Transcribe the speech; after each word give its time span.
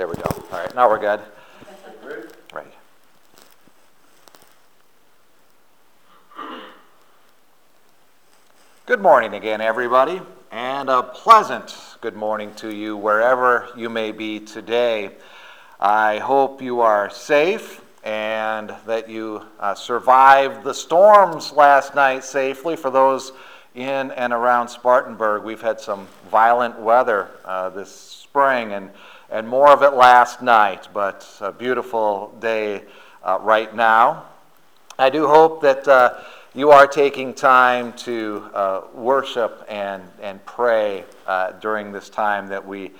There 0.00 0.08
we 0.08 0.16
go. 0.16 0.22
All 0.50 0.58
right, 0.58 0.74
now 0.74 0.88
we're 0.88 0.98
good. 0.98 1.20
Right. 2.54 2.72
Good 8.86 9.02
morning 9.02 9.34
again, 9.34 9.60
everybody, 9.60 10.22
and 10.50 10.88
a 10.88 11.02
pleasant 11.02 11.76
good 12.00 12.16
morning 12.16 12.54
to 12.54 12.74
you 12.74 12.96
wherever 12.96 13.68
you 13.76 13.90
may 13.90 14.10
be 14.10 14.40
today. 14.40 15.10
I 15.78 16.16
hope 16.16 16.62
you 16.62 16.80
are 16.80 17.10
safe 17.10 17.82
and 18.02 18.74
that 18.86 19.10
you 19.10 19.44
uh, 19.58 19.74
survived 19.74 20.64
the 20.64 20.72
storms 20.72 21.52
last 21.52 21.94
night 21.94 22.24
safely. 22.24 22.74
For 22.74 22.88
those 22.88 23.32
in 23.74 24.12
and 24.12 24.32
around 24.32 24.68
Spartanburg, 24.68 25.44
we've 25.44 25.60
had 25.60 25.78
some 25.78 26.08
violent 26.30 26.80
weather 26.80 27.28
uh, 27.44 27.68
this 27.68 27.94
spring, 28.30 28.72
and 28.72 28.90
and 29.30 29.48
more 29.48 29.70
of 29.70 29.82
it 29.82 29.94
last 29.94 30.42
night, 30.42 30.88
but 30.92 31.26
a 31.40 31.52
beautiful 31.52 32.36
day 32.40 32.82
uh, 33.22 33.38
right 33.40 33.74
now. 33.74 34.24
I 34.98 35.08
do 35.08 35.28
hope 35.28 35.62
that 35.62 35.86
uh, 35.86 36.14
you 36.52 36.70
are 36.72 36.86
taking 36.86 37.32
time 37.32 37.92
to 37.92 38.44
uh, 38.52 38.80
worship 38.92 39.64
and, 39.68 40.02
and 40.20 40.44
pray 40.44 41.04
uh, 41.26 41.52
during 41.52 41.92
this 41.92 42.10
time 42.10 42.48
that 42.48 42.66
we 42.66 42.90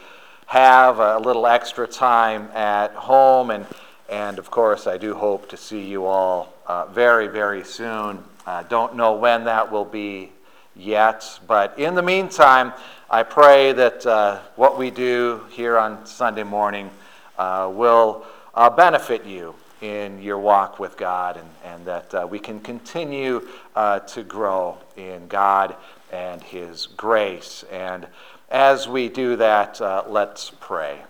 have 0.47 1.01
a 1.01 1.19
little 1.19 1.47
extra 1.47 1.87
time 1.87 2.49
at 2.55 2.93
home. 2.93 3.51
And, 3.51 3.67
and 4.09 4.39
of 4.39 4.51
course, 4.53 4.87
I 4.87 4.99
do 4.99 5.15
hope 5.15 5.49
to 5.49 5.57
see 5.57 5.85
you 5.85 6.07
all 6.07 6.55
uh, 6.67 6.87
very, 6.87 7.27
very 7.27 7.65
soon. 7.65 8.23
Uh, 8.47 8.63
don't 8.63 8.95
know 8.95 9.15
when 9.15 9.45
that 9.45 9.73
will 9.73 9.85
be 9.85 10.31
yet, 10.77 11.41
but 11.47 11.79
in 11.79 11.95
the 11.95 12.03
meantime, 12.03 12.73
I 13.13 13.25
pray 13.25 13.73
that 13.73 14.07
uh, 14.07 14.39
what 14.55 14.79
we 14.79 14.91
do 14.91 15.41
here 15.51 15.77
on 15.77 16.07
Sunday 16.07 16.45
morning 16.45 16.91
uh, 17.39 17.69
will 17.73 18.25
uh, 18.55 18.71
benefit 18.71 19.25
you 19.25 19.55
in 19.81 20.23
your 20.23 20.39
walk 20.39 20.79
with 20.79 20.97
God 20.97 21.37
and, 21.37 21.49
and 21.65 21.87
that 21.87 22.15
uh, 22.15 22.29
we 22.31 22.39
can 22.39 22.61
continue 22.61 23.49
uh, 23.75 23.99
to 24.01 24.23
grow 24.23 24.79
in 24.97 25.27
God 25.27 25.75
and 26.13 26.43
His 26.43 26.87
grace. 26.87 27.65
And 27.73 28.07
as 28.49 28.89
we 28.89 29.09
do 29.09 29.37
that, 29.37 29.81
uh, 29.81 30.05
let's 30.07 30.53
pray. 30.61 31.01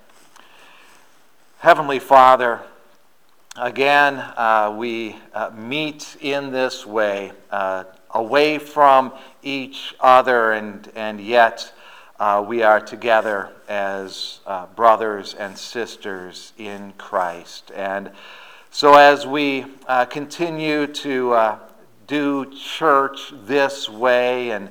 Heavenly 1.59 1.99
Father, 1.99 2.61
again, 3.57 4.25
we 4.79 5.17
meet 5.55 6.17
in 6.21 6.51
this 6.51 6.87
way, 6.87 7.33
away 8.15 8.59
from 8.59 9.13
each 9.43 9.95
other, 10.01 10.53
and, 10.53 10.91
and 10.95 11.21
yet 11.21 11.73
uh, 12.19 12.45
we 12.47 12.63
are 12.63 12.81
together 12.81 13.51
as 13.69 14.41
uh, 14.47 14.67
brothers 14.77 15.35
and 15.35 15.57
sisters 15.57 16.53
in 16.59 16.93
Christ. 16.99 17.71
And 17.75 18.11
so, 18.71 18.95
as 18.95 19.27
we 19.27 19.65
uh, 19.89 20.05
continue 20.05 20.87
to 20.87 21.33
uh, 21.33 21.59
do 22.07 22.53
church 22.53 23.33
this 23.45 23.89
way 23.89 24.51
and, 24.51 24.69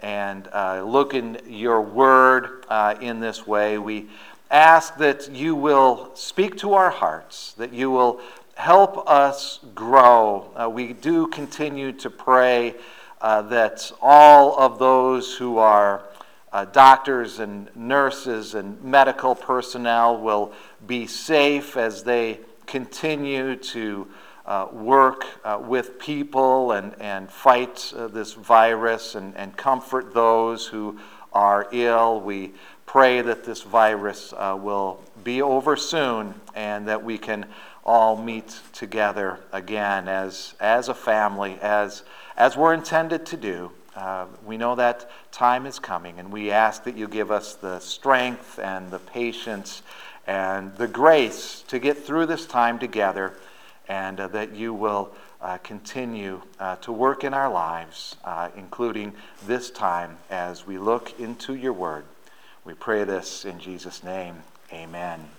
and 0.00 0.48
uh, 0.52 0.82
look 0.82 1.14
in 1.14 1.40
your 1.46 1.80
word 1.80 2.64
uh, 2.68 2.96
in 3.00 3.20
this 3.20 3.46
way, 3.46 3.78
we 3.78 4.08
ask 4.50 4.96
that 4.96 5.30
you 5.30 5.54
will 5.54 6.10
speak 6.14 6.56
to 6.58 6.74
our 6.74 6.90
hearts, 6.90 7.52
that 7.58 7.72
you 7.72 7.90
will 7.90 8.20
help 8.58 9.08
us 9.08 9.60
grow. 9.74 10.70
we 10.74 10.92
do 10.92 11.26
continue 11.28 11.92
to 11.92 12.10
pray 12.10 12.74
that 13.20 13.90
all 14.02 14.58
of 14.58 14.78
those 14.78 15.36
who 15.36 15.58
are 15.58 16.02
uh, 16.52 16.64
doctors 16.66 17.38
and 17.38 17.74
nurses 17.76 18.54
and 18.54 18.82
medical 18.82 19.34
personnel 19.34 20.18
will 20.18 20.52
be 20.86 21.06
safe 21.06 21.76
as 21.76 22.02
they 22.02 22.40
continue 22.66 23.56
to 23.56 24.06
uh, 24.46 24.66
work 24.72 25.26
uh, 25.44 25.60
with 25.62 25.98
people 25.98 26.72
and, 26.72 26.94
and 27.00 27.30
fight 27.30 27.92
uh, 27.94 28.08
this 28.08 28.32
virus 28.32 29.14
and, 29.14 29.36
and 29.36 29.56
comfort 29.56 30.14
those 30.14 30.66
who 30.66 30.98
are 31.32 31.68
ill. 31.72 32.20
We 32.20 32.54
pray 32.86 33.20
that 33.20 33.44
this 33.44 33.62
virus 33.62 34.32
uh, 34.32 34.56
will 34.58 35.02
be 35.22 35.42
over 35.42 35.76
soon 35.76 36.34
and 36.54 36.88
that 36.88 37.04
we 37.04 37.18
can 37.18 37.44
all 37.88 38.18
meet 38.18 38.60
together 38.74 39.40
again 39.50 40.08
as, 40.08 40.52
as 40.60 40.90
a 40.90 40.94
family, 40.94 41.56
as, 41.62 42.02
as 42.36 42.54
we're 42.54 42.74
intended 42.74 43.24
to 43.24 43.36
do. 43.38 43.72
Uh, 43.96 44.26
we 44.44 44.58
know 44.58 44.74
that 44.74 45.10
time 45.32 45.64
is 45.64 45.78
coming, 45.78 46.18
and 46.18 46.30
we 46.30 46.50
ask 46.50 46.84
that 46.84 46.98
you 46.98 47.08
give 47.08 47.30
us 47.30 47.54
the 47.54 47.78
strength 47.80 48.58
and 48.58 48.90
the 48.90 48.98
patience 48.98 49.82
and 50.26 50.76
the 50.76 50.86
grace 50.86 51.64
to 51.68 51.78
get 51.78 51.96
through 51.96 52.26
this 52.26 52.44
time 52.44 52.78
together, 52.78 53.32
and 53.88 54.20
uh, 54.20 54.28
that 54.28 54.54
you 54.54 54.74
will 54.74 55.10
uh, 55.40 55.56
continue 55.56 56.42
uh, 56.60 56.76
to 56.76 56.92
work 56.92 57.24
in 57.24 57.32
our 57.32 57.50
lives, 57.50 58.16
uh, 58.22 58.50
including 58.54 59.14
this 59.46 59.70
time 59.70 60.18
as 60.28 60.66
we 60.66 60.76
look 60.76 61.18
into 61.18 61.54
your 61.54 61.72
word. 61.72 62.04
We 62.66 62.74
pray 62.74 63.04
this 63.04 63.46
in 63.46 63.58
Jesus' 63.58 64.04
name. 64.04 64.42
Amen. 64.74 65.37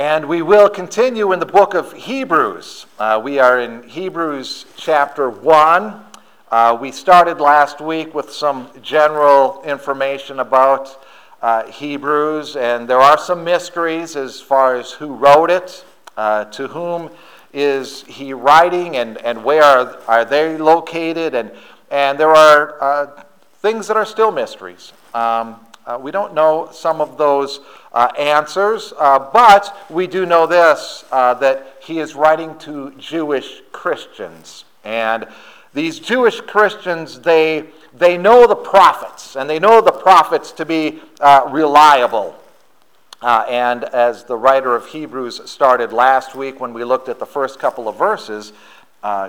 And 0.00 0.30
we 0.30 0.40
will 0.40 0.70
continue 0.70 1.32
in 1.32 1.40
the 1.40 1.44
book 1.44 1.74
of 1.74 1.92
Hebrews. 1.92 2.86
Uh, 2.98 3.20
we 3.22 3.38
are 3.38 3.60
in 3.60 3.82
Hebrews 3.82 4.64
chapter 4.74 5.28
1. 5.28 6.00
Uh, 6.50 6.78
we 6.80 6.90
started 6.90 7.38
last 7.38 7.82
week 7.82 8.14
with 8.14 8.32
some 8.32 8.70
general 8.80 9.62
information 9.62 10.40
about 10.40 11.04
uh, 11.42 11.66
Hebrews, 11.66 12.56
and 12.56 12.88
there 12.88 12.98
are 12.98 13.18
some 13.18 13.44
mysteries 13.44 14.16
as 14.16 14.40
far 14.40 14.76
as 14.76 14.90
who 14.90 15.14
wrote 15.14 15.50
it, 15.50 15.84
uh, 16.16 16.46
to 16.46 16.68
whom 16.68 17.10
is 17.52 18.02
he 18.04 18.32
writing, 18.32 18.96
and, 18.96 19.18
and 19.18 19.44
where 19.44 19.62
are, 19.62 19.98
are 20.08 20.24
they 20.24 20.56
located, 20.56 21.34
and, 21.34 21.52
and 21.90 22.18
there 22.18 22.34
are 22.34 22.82
uh, 22.82 23.22
things 23.56 23.86
that 23.88 23.98
are 23.98 24.06
still 24.06 24.32
mysteries. 24.32 24.94
Um, 25.12 25.60
uh, 25.86 25.98
we 26.00 26.10
don't 26.10 26.32
know 26.32 26.70
some 26.72 27.02
of 27.02 27.18
those 27.18 27.60
uh, 27.92 28.08
answers, 28.18 28.92
but 28.98 29.76
we 29.90 30.06
do 30.06 30.26
know 30.26 30.46
this 30.46 31.04
that 31.10 31.76
he 31.82 31.98
is 31.98 32.14
writing 32.14 32.56
to 32.58 32.92
Jewish 32.98 33.62
Christians. 33.72 34.64
And 34.84 35.26
these 35.72 36.00
Jewish 36.00 36.40
Christians, 36.40 37.20
they, 37.20 37.66
they 37.96 38.18
know 38.18 38.46
the 38.46 38.56
prophets, 38.56 39.36
and 39.36 39.48
they 39.48 39.58
know 39.58 39.80
the 39.80 39.92
prophets 39.92 40.52
to 40.52 40.66
be 40.66 41.00
uh, 41.20 41.48
reliable. 41.50 42.36
Uh, 43.22 43.44
and 43.48 43.84
as 43.84 44.24
the 44.24 44.36
writer 44.36 44.74
of 44.74 44.86
Hebrews 44.86 45.48
started 45.48 45.92
last 45.92 46.34
week 46.34 46.58
when 46.58 46.72
we 46.72 46.84
looked 46.84 47.08
at 47.08 47.18
the 47.18 47.26
first 47.26 47.58
couple 47.58 47.86
of 47.86 47.96
verses, 47.96 48.52
uh, 49.02 49.28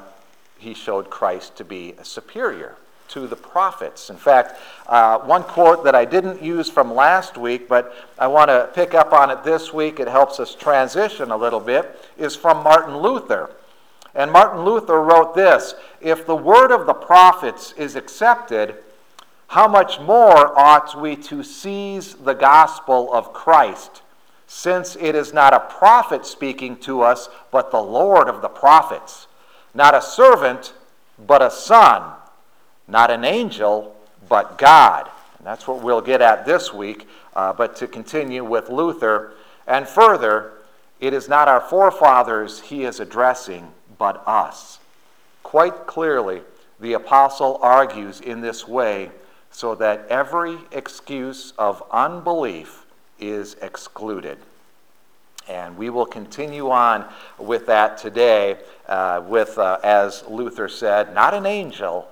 he 0.58 0.74
showed 0.74 1.10
Christ 1.10 1.58
to 1.58 1.66
be 1.66 1.94
superior 2.04 2.76
to 3.12 3.28
the 3.28 3.36
prophets. 3.36 4.10
In 4.10 4.16
fact, 4.16 4.60
uh, 4.88 5.20
one 5.20 5.44
quote 5.44 5.84
that 5.84 5.96
I 5.96 6.06
didn't 6.06 6.42
use 6.42 6.70
from 6.70 6.94
last 6.94 7.38
week, 7.38 7.68
but 7.68 7.94
I 8.18 8.28
want 8.28 8.50
to 8.50 8.70
pick 8.74 8.94
up 8.94 9.14
on 9.14 9.30
it 9.30 9.44
this 9.44 9.74
week, 9.74 10.00
it 10.00 10.08
helps 10.08 10.40
us 10.40 10.56
transition 10.56 11.32
a 11.32 11.38
little 11.38 11.60
bit, 11.60 12.00
is 12.18 12.36
from 12.36 12.64
Martin 12.64 12.98
Luther. 12.98 13.52
And 14.16 14.32
Martin 14.32 14.64
Luther 14.64 15.02
wrote 15.02 15.36
this 15.36 15.76
If 16.00 16.26
the 16.26 16.36
word 16.36 16.72
of 16.72 16.86
the 16.86 16.94
prophets 16.94 17.74
is 17.78 17.96
accepted, 17.96 18.76
how 19.48 19.68
much 19.68 20.00
more 20.00 20.58
ought 20.58 21.00
we 21.00 21.18
to 21.18 21.44
seize 21.44 22.16
the 22.16 22.34
gospel 22.34 23.14
of 23.14 23.34
Christ, 23.34 24.02
since 24.48 24.96
it 24.96 25.16
is 25.16 25.34
not 25.34 25.54
a 25.54 25.60
prophet 25.60 26.26
speaking 26.26 26.78
to 26.78 27.02
us, 27.02 27.30
but 27.52 27.72
the 27.72 27.82
Lord 27.82 28.30
of 28.30 28.42
the 28.42 28.50
prophets, 28.50 29.28
not 29.74 29.94
a 29.94 30.02
servant, 30.02 30.74
but 31.18 31.42
a 31.42 31.52
son, 31.52 32.14
not 32.91 33.09
an 33.09 33.24
angel, 33.24 33.96
but 34.29 34.57
God. 34.57 35.09
And 35.38 35.47
that's 35.47 35.68
what 35.68 35.81
we'll 35.81 36.02
get 36.02 36.22
at 36.22 36.46
this 36.46 36.74
week. 36.74 37.07
Uh, 37.34 37.53
but 37.53 37.75
to 37.78 37.88
continue 37.88 38.44
with 38.44 38.69
Luther, 38.69 39.34
and 39.66 39.88
further, 39.88 40.52
it 40.99 41.14
is 41.14 41.29
not 41.29 41.47
our 41.47 41.61
forefathers 41.61 42.59
he 42.59 42.84
is 42.84 42.99
addressing 42.99 43.72
but 43.97 44.22
us. 44.28 44.79
Quite 45.43 45.88
clearly, 45.88 46.41
the 46.79 46.93
apostle 46.93 47.58
argues 47.61 48.20
in 48.20 48.41
this 48.41 48.67
way 48.67 49.11
so 49.52 49.76
that 49.76 50.08
every 50.09 50.58
excuse 50.72 51.53
of 51.58 51.84
unbelief 51.91 52.85
is 53.20 53.55
excluded. 53.61 54.37
And 55.47 55.78
we 55.78 55.90
will 55.90 56.05
continue 56.05 56.70
on 56.70 57.05
with 57.37 57.66
that 57.67 57.97
today, 57.97 58.58
uh, 58.87 59.23
with, 59.28 59.58
uh, 59.58 59.79
as 59.84 60.23
Luther 60.28 60.67
said, 60.67 61.14
not 61.14 61.34
an 61.34 61.46
angel, 61.46 62.08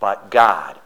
but 0.00 0.30
God. 0.30 0.80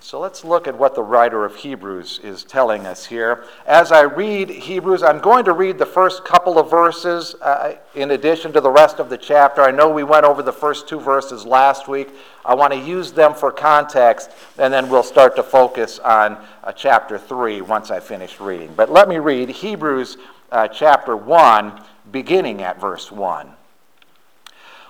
So 0.00 0.20
let's 0.20 0.44
look 0.44 0.68
at 0.68 0.78
what 0.78 0.94
the 0.94 1.02
writer 1.02 1.44
of 1.44 1.56
Hebrews 1.56 2.20
is 2.22 2.44
telling 2.44 2.86
us 2.86 3.04
here. 3.04 3.44
As 3.66 3.90
I 3.90 4.02
read 4.02 4.48
Hebrews, 4.48 5.02
I'm 5.02 5.18
going 5.18 5.44
to 5.44 5.52
read 5.52 5.76
the 5.76 5.84
first 5.84 6.24
couple 6.24 6.56
of 6.58 6.70
verses 6.70 7.34
uh, 7.42 7.74
in 7.94 8.12
addition 8.12 8.52
to 8.52 8.60
the 8.60 8.70
rest 8.70 9.00
of 9.00 9.10
the 9.10 9.18
chapter. 9.18 9.60
I 9.60 9.72
know 9.72 9.90
we 9.90 10.04
went 10.04 10.24
over 10.24 10.42
the 10.42 10.52
first 10.52 10.88
two 10.88 11.00
verses 11.00 11.44
last 11.44 11.88
week. 11.88 12.08
I 12.44 12.54
want 12.54 12.72
to 12.72 12.78
use 12.78 13.12
them 13.12 13.34
for 13.34 13.50
context, 13.50 14.30
and 14.56 14.72
then 14.72 14.88
we'll 14.88 15.02
start 15.02 15.36
to 15.36 15.42
focus 15.42 15.98
on 15.98 16.38
uh, 16.62 16.72
chapter 16.72 17.18
3 17.18 17.60
once 17.60 17.90
I 17.90 17.98
finish 18.00 18.40
reading. 18.40 18.72
But 18.74 18.90
let 18.90 19.08
me 19.08 19.18
read 19.18 19.50
Hebrews 19.50 20.16
uh, 20.52 20.68
chapter 20.68 21.16
1, 21.16 21.82
beginning 22.12 22.62
at 22.62 22.80
verse 22.80 23.12
1. 23.12 23.50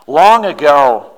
Long 0.06 0.44
ago, 0.44 1.17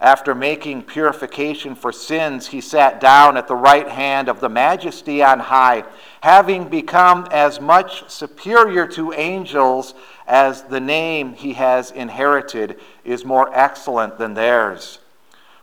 After 0.00 0.34
making 0.34 0.84
purification 0.84 1.74
for 1.74 1.92
sins, 1.92 2.46
he 2.46 2.62
sat 2.62 3.00
down 3.00 3.36
at 3.36 3.46
the 3.46 3.54
right 3.54 3.86
hand 3.86 4.30
of 4.30 4.40
the 4.40 4.48
majesty 4.48 5.22
on 5.22 5.40
high, 5.40 5.84
having 6.22 6.68
become 6.68 7.28
as 7.30 7.60
much 7.60 8.08
superior 8.08 8.86
to 8.88 9.12
angels 9.12 9.92
as 10.26 10.62
the 10.62 10.80
name 10.80 11.34
he 11.34 11.52
has 11.52 11.90
inherited 11.90 12.80
is 13.04 13.26
more 13.26 13.50
excellent 13.52 14.16
than 14.16 14.32
theirs. 14.32 15.00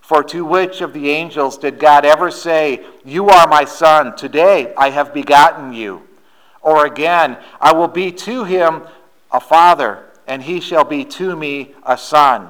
For 0.01 0.23
to 0.25 0.45
which 0.45 0.81
of 0.81 0.93
the 0.93 1.09
angels 1.09 1.57
did 1.57 1.79
God 1.79 2.05
ever 2.05 2.29
say, 2.29 2.85
You 3.03 3.29
are 3.29 3.47
my 3.47 3.65
son, 3.65 4.15
today 4.15 4.71
I 4.77 4.91
have 4.91 5.15
begotten 5.15 5.73
you? 5.73 6.03
Or 6.61 6.85
again, 6.85 7.37
I 7.59 7.73
will 7.73 7.87
be 7.87 8.11
to 8.11 8.43
him 8.43 8.83
a 9.31 9.39
father, 9.39 10.05
and 10.27 10.43
he 10.43 10.59
shall 10.59 10.85
be 10.85 11.05
to 11.05 11.35
me 11.35 11.73
a 11.83 11.97
son. 11.97 12.49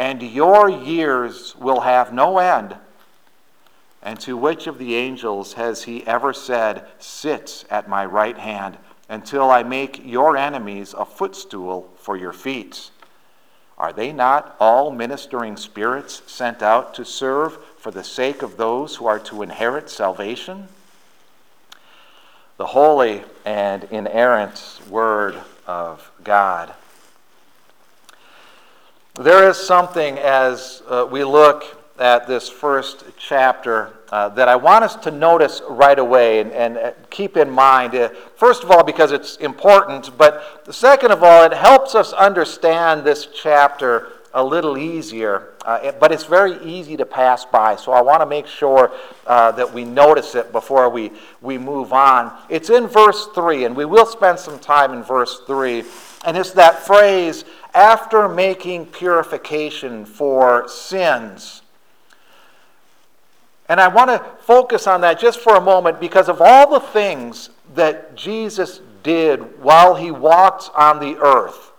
and 0.00 0.22
your 0.22 0.70
years 0.70 1.54
will 1.56 1.80
have 1.80 2.10
no 2.10 2.38
end. 2.38 2.74
And 4.02 4.18
to 4.20 4.34
which 4.34 4.66
of 4.66 4.78
the 4.78 4.94
angels 4.94 5.52
has 5.52 5.82
he 5.82 6.06
ever 6.06 6.32
said, 6.32 6.86
Sit 6.98 7.66
at 7.68 7.86
my 7.86 8.06
right 8.06 8.38
hand 8.38 8.78
until 9.10 9.50
I 9.50 9.62
make 9.62 10.00
your 10.02 10.38
enemies 10.38 10.94
a 10.96 11.04
footstool 11.04 11.92
for 11.98 12.16
your 12.16 12.32
feet? 12.32 12.90
Are 13.76 13.92
they 13.92 14.10
not 14.10 14.56
all 14.58 14.90
ministering 14.90 15.58
spirits 15.58 16.22
sent 16.26 16.62
out 16.62 16.94
to 16.94 17.04
serve 17.04 17.58
for 17.76 17.90
the 17.90 18.02
sake 18.02 18.40
of 18.40 18.56
those 18.56 18.96
who 18.96 19.06
are 19.06 19.18
to 19.18 19.42
inherit 19.42 19.90
salvation? 19.90 20.68
The 22.56 22.68
holy 22.68 23.22
and 23.44 23.84
inerrant 23.84 24.80
Word 24.88 25.38
of 25.66 26.10
God. 26.24 26.74
There 29.20 29.50
is 29.50 29.58
something 29.58 30.16
as 30.18 30.82
uh, 30.88 31.06
we 31.10 31.24
look 31.24 31.76
at 31.98 32.26
this 32.26 32.48
first 32.48 33.04
chapter 33.18 33.92
uh, 34.10 34.30
that 34.30 34.48
I 34.48 34.56
want 34.56 34.82
us 34.82 34.96
to 34.96 35.10
notice 35.10 35.60
right 35.68 35.98
away 35.98 36.40
and, 36.40 36.50
and 36.52 36.78
uh, 36.78 36.92
keep 37.10 37.36
in 37.36 37.50
mind. 37.50 37.94
Uh, 37.94 38.08
first 38.36 38.64
of 38.64 38.70
all, 38.70 38.82
because 38.82 39.12
it's 39.12 39.36
important, 39.36 40.16
but 40.16 40.74
second 40.74 41.10
of 41.10 41.22
all, 41.22 41.44
it 41.44 41.52
helps 41.52 41.94
us 41.94 42.14
understand 42.14 43.04
this 43.04 43.26
chapter 43.26 44.08
a 44.32 44.42
little 44.42 44.78
easier. 44.78 45.54
Uh, 45.66 45.92
but 46.00 46.12
it's 46.12 46.24
very 46.24 46.58
easy 46.64 46.96
to 46.96 47.04
pass 47.04 47.44
by, 47.44 47.76
so 47.76 47.92
I 47.92 48.00
want 48.00 48.22
to 48.22 48.26
make 48.26 48.46
sure 48.46 48.90
uh, 49.26 49.52
that 49.52 49.70
we 49.70 49.84
notice 49.84 50.34
it 50.34 50.52
before 50.52 50.88
we, 50.88 51.12
we 51.42 51.58
move 51.58 51.92
on. 51.92 52.32
It's 52.48 52.70
in 52.70 52.86
verse 52.86 53.28
3, 53.34 53.66
and 53.66 53.76
we 53.76 53.84
will 53.84 54.06
spend 54.06 54.38
some 54.38 54.58
time 54.58 54.94
in 54.94 55.02
verse 55.02 55.42
3. 55.46 55.84
And 56.24 56.36
it's 56.36 56.52
that 56.52 56.78
phrase, 56.78 57.44
after 57.74 58.28
making 58.28 58.86
purification 58.86 60.04
for 60.04 60.68
sins. 60.68 61.62
And 63.68 63.80
I 63.80 63.88
want 63.88 64.10
to 64.10 64.18
focus 64.40 64.88
on 64.88 65.00
that 65.02 65.20
just 65.20 65.38
for 65.38 65.54
a 65.54 65.60
moment 65.60 66.00
because 66.00 66.28
of 66.28 66.40
all 66.40 66.70
the 66.70 66.80
things 66.80 67.50
that 67.74 68.16
Jesus 68.16 68.80
did 69.04 69.62
while 69.62 69.94
he 69.94 70.10
walked 70.10 70.70
on 70.74 70.98
the 70.98 71.16
earth. 71.18 71.70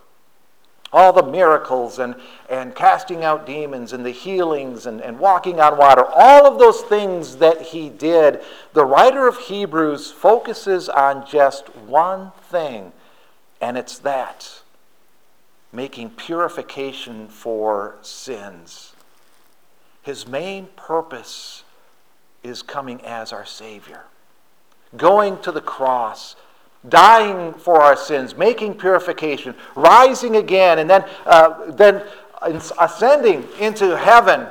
All 0.93 1.11
the 1.13 1.23
miracles 1.23 1.99
and, 1.99 2.15
and 2.49 2.75
casting 2.75 3.23
out 3.23 3.45
demons 3.45 3.93
and 3.93 4.05
the 4.05 4.11
healings 4.11 4.85
and, 4.85 5.01
and 5.01 5.19
walking 5.19 5.59
on 5.59 5.77
water, 5.77 6.05
all 6.05 6.45
of 6.45 6.59
those 6.59 6.81
things 6.81 7.37
that 7.37 7.61
he 7.61 7.89
did, 7.89 8.41
the 8.73 8.85
writer 8.85 9.27
of 9.27 9.37
Hebrews 9.37 10.11
focuses 10.11 10.89
on 10.89 11.25
just 11.25 11.67
one 11.75 12.31
thing, 12.49 12.91
and 13.61 13.77
it's 13.77 13.99
that 13.99 14.60
making 15.73 16.09
purification 16.11 17.27
for 17.27 17.97
sins. 18.01 18.93
His 20.01 20.27
main 20.27 20.67
purpose 20.75 21.63
is 22.43 22.61
coming 22.61 23.01
as 23.01 23.31
our 23.31 23.45
Savior, 23.45 24.03
going 24.97 25.39
to 25.41 25.51
the 25.51 25.61
cross, 25.61 26.35
dying 26.87 27.53
for 27.53 27.81
our 27.81 27.95
sins, 27.95 28.35
making 28.35 28.75
purification, 28.75 29.55
rising 29.75 30.35
again, 30.35 30.79
and 30.79 30.89
then, 30.89 31.05
uh, 31.25 31.71
then 31.71 32.01
ascending 32.79 33.47
into 33.59 33.95
heaven. 33.95 34.47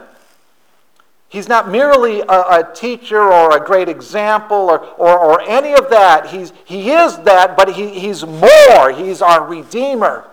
He's 1.29 1.49
not 1.49 1.69
merely 1.69 2.21
a, 2.21 2.25
a, 2.25 2.71
teacher 2.75 3.21
or 3.21 3.57
a 3.57 3.65
great 3.65 3.89
example 3.89 4.57
or, 4.57 4.81
or, 4.81 5.19
or 5.19 5.41
any 5.43 5.75
of 5.75 5.91
that. 5.91 6.27
He's, 6.27 6.53
he 6.65 6.91
is 6.91 7.19
that, 7.19 7.57
but 7.57 7.73
he, 7.73 7.89
he's 8.01 8.25
more. 8.25 8.91
He's 8.93 9.23
our 9.23 9.45
Redeemer 9.45 10.30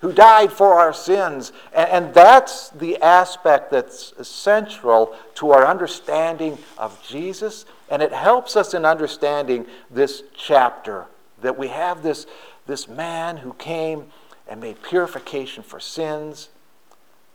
who 0.00 0.12
died 0.12 0.52
for 0.52 0.74
our 0.74 0.92
sins. 0.92 1.52
And, 1.72 2.12
that's 2.14 2.70
the 2.70 3.00
aspect 3.02 3.70
that's 3.70 4.12
central 4.26 5.14
to 5.34 5.52
our 5.52 5.66
understanding 5.66 6.58
of 6.78 7.00
Jesus. 7.06 7.66
And 7.88 8.02
it 8.02 8.12
helps 8.12 8.56
us 8.56 8.74
in 8.74 8.84
understanding 8.84 9.66
this 9.90 10.22
chapter 10.34 11.06
that 11.42 11.58
we 11.58 11.68
have 11.68 12.02
this, 12.02 12.26
this 12.66 12.88
man 12.88 13.38
who 13.38 13.52
came 13.54 14.06
and 14.48 14.60
made 14.60 14.82
purification 14.82 15.62
for 15.62 15.80
sins 15.80 16.48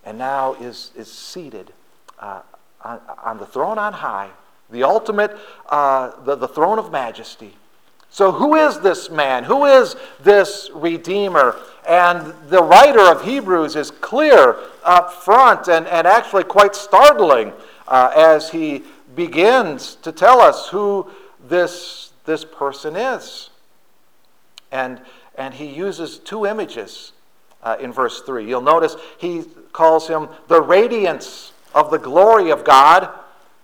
and 0.03 0.17
now 0.17 0.53
is, 0.55 0.91
is 0.95 1.12
seated 1.12 1.72
uh, 2.19 2.41
on, 2.84 3.00
on, 3.24 3.38
the 3.38 3.45
throne 3.45 3.79
on 3.79 3.93
high, 3.93 4.29
the 4.69 4.84
ultimate, 4.84 5.36
uh, 5.69 6.12
the, 6.24 6.36
the 6.36 6.48
throne 6.48 6.77
of 6.77 6.91
majesty. 6.91 7.55
So, 8.15 8.31
who 8.31 8.55
is 8.55 8.79
this 8.79 9.10
man? 9.10 9.43
Who 9.43 9.65
is 9.65 9.98
this 10.24 10.72
Redeemer? 10.74 11.57
And 11.86 12.34
the 12.48 12.63
writer 12.63 13.01
of 13.01 13.25
Hebrews 13.25 13.75
is 13.75 13.91
clear 13.91 14.55
up 14.86 15.12
front 15.12 15.67
and, 15.67 15.86
and 15.86 16.07
actually 16.07 16.45
quite 16.45 16.75
startling 16.75 17.51
uh, 17.89 18.13
as 18.15 18.50
he 18.51 18.84
begins 19.17 19.95
to 19.95 20.13
tell 20.13 20.39
us 20.39 20.69
who 20.69 21.12
this, 21.50 22.13
this 22.24 22.45
person 22.45 22.95
is. 22.95 23.50
And, 24.72 25.01
and 25.38 25.53
he 25.53 25.65
uses 25.65 26.17
two 26.17 26.45
images 26.45 27.12
uh, 27.63 27.75
in 27.81 27.91
verse 27.91 28.22
3. 28.22 28.48
You'll 28.48 28.62
notice 28.62 28.95
he 29.17 29.43
calls 29.74 30.07
him 30.07 30.29
the 30.48 30.62
radiance 30.62 31.51
of 31.74 31.91
the 31.91 32.00
glory 32.00 32.50
of 32.50 32.63
God, 32.63 33.10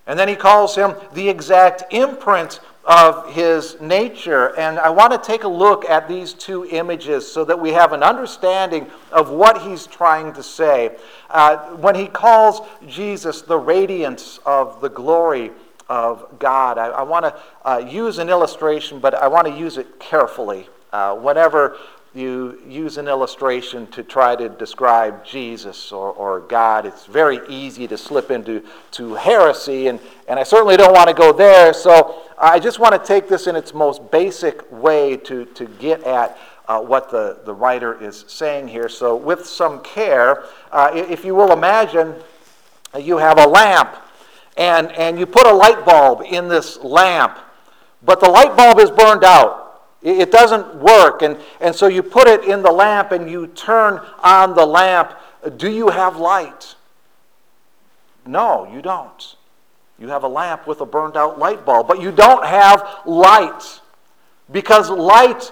and 0.08 0.20
then 0.20 0.28
he 0.28 0.36
calls 0.36 0.76
him 0.76 0.94
the 1.14 1.30
exact 1.30 1.84
imprint 1.94 2.60
of 2.84 3.34
his 3.34 3.80
nature. 3.80 4.58
And 4.58 4.80
I 4.80 4.90
want 4.90 5.12
to 5.14 5.20
take 5.20 5.44
a 5.44 5.48
look 5.48 5.86
at 5.86 6.08
these 6.08 6.34
two 6.34 6.66
images 6.66 7.32
so 7.32 7.46
that 7.46 7.60
we 7.60 7.72
have 7.72 7.94
an 7.94 8.04
understanding 8.04 8.88
of 9.12 9.30
what 9.30 9.62
he's 9.62 9.86
trying 9.86 10.34
to 10.34 10.44
say. 10.44 10.96
Uh, 11.30 11.58
when 11.76 11.96
he 11.96 12.08
calls 12.08 12.62
Jesus 12.88 13.42
the 13.42 13.58
radiance 13.58 14.40
of 14.46 14.82
the 14.82 14.90
glory 14.90 15.52
of 15.88 16.40
God, 16.40 16.78
I, 16.78 16.88
I 16.88 17.04
want 17.04 17.26
to 17.26 17.36
uh, 17.64 17.78
use 17.78 18.18
an 18.18 18.30
illustration, 18.30 19.00
but 19.00 19.14
I 19.14 19.28
want 19.28 19.48
to 19.48 19.54
use 19.54 19.78
it 19.78 20.00
carefully. 20.00 20.68
Uh, 20.92 21.16
whenever 21.16 21.78
you 22.14 22.62
use 22.68 22.98
an 22.98 23.08
illustration 23.08 23.88
to 23.88 24.04
try 24.04 24.36
to 24.36 24.50
describe 24.50 25.24
Jesus 25.24 25.94
or, 25.94 26.12
or 26.12 26.42
God, 26.42 26.86
it's 26.86 27.06
very 27.06 27.40
easy 27.48 27.88
to 27.88 27.98
slip 27.98 28.32
into 28.32 28.64
to 28.92 29.14
heresy, 29.16 29.88
and, 29.88 30.00
and 30.28 30.38
I 30.38 30.44
certainly 30.44 30.76
don't 30.76 30.94
want 30.94 31.08
to 31.08 31.14
go 31.14 31.32
there. 31.32 31.74
So 31.74 32.24
I 32.38 32.60
just 32.60 32.80
want 32.80 32.94
to 32.94 33.08
take 33.08 33.30
this 33.30 33.48
in 33.48 33.56
its 33.56 33.74
most 33.74 34.12
basic 34.12 34.70
way 34.72 35.16
to, 35.18 35.46
to 35.46 35.66
get 35.66 36.04
at 36.04 36.38
uh, 36.68 36.82
what 36.82 37.12
the, 37.12 37.40
the 37.46 37.54
writer 37.54 38.02
is 38.02 38.26
saying 38.28 38.68
here. 38.68 38.88
So, 38.88 39.16
with 39.16 39.46
some 39.46 39.82
care, 39.82 40.46
uh, 40.72 40.92
if 40.94 41.26
you 41.26 41.36
will 41.36 41.52
imagine, 41.52 42.16
you 42.98 43.18
have 43.18 43.40
a 43.40 43.48
lamp, 43.48 43.96
and, 44.58 44.92
and 44.94 45.20
you 45.20 45.26
put 45.26 45.48
a 45.48 45.54
light 45.54 45.86
bulb 45.86 46.22
in 46.30 46.48
this 46.48 46.78
lamp, 46.78 47.38
but 48.04 48.20
the 48.20 48.30
light 48.30 48.56
bulb 48.56 48.80
is 48.80 48.90
burned 48.90 49.24
out. 49.24 49.61
It 50.04 50.32
doesn't 50.32 50.76
work. 50.76 51.22
And, 51.22 51.38
and 51.60 51.76
so 51.76 51.88
you 51.88 52.02
put 52.02 52.28
it 52.28 52.44
in 52.46 52.64
the 52.64 52.72
lamp 52.72 53.12
and 53.12 53.30
you 53.30 53.48
turn 53.48 54.02
on 54.24 54.56
the 54.56 54.66
lamp. 54.66 55.14
Do 55.58 55.70
you 55.70 55.90
have 55.90 56.18
light? 56.18 56.76
No, 58.26 58.72
you 58.72 58.82
don't. 58.82 59.36
You 60.00 60.08
have 60.08 60.24
a 60.24 60.28
lamp 60.28 60.66
with 60.66 60.82
a 60.82 60.86
burned 60.86 61.16
out 61.16 61.38
light 61.38 61.66
bulb, 61.66 61.88
but 61.88 62.02
you 62.02 62.12
don't 62.12 62.46
have 62.46 63.02
light. 63.06 63.82
Because 64.52 64.90
light, 64.90 65.52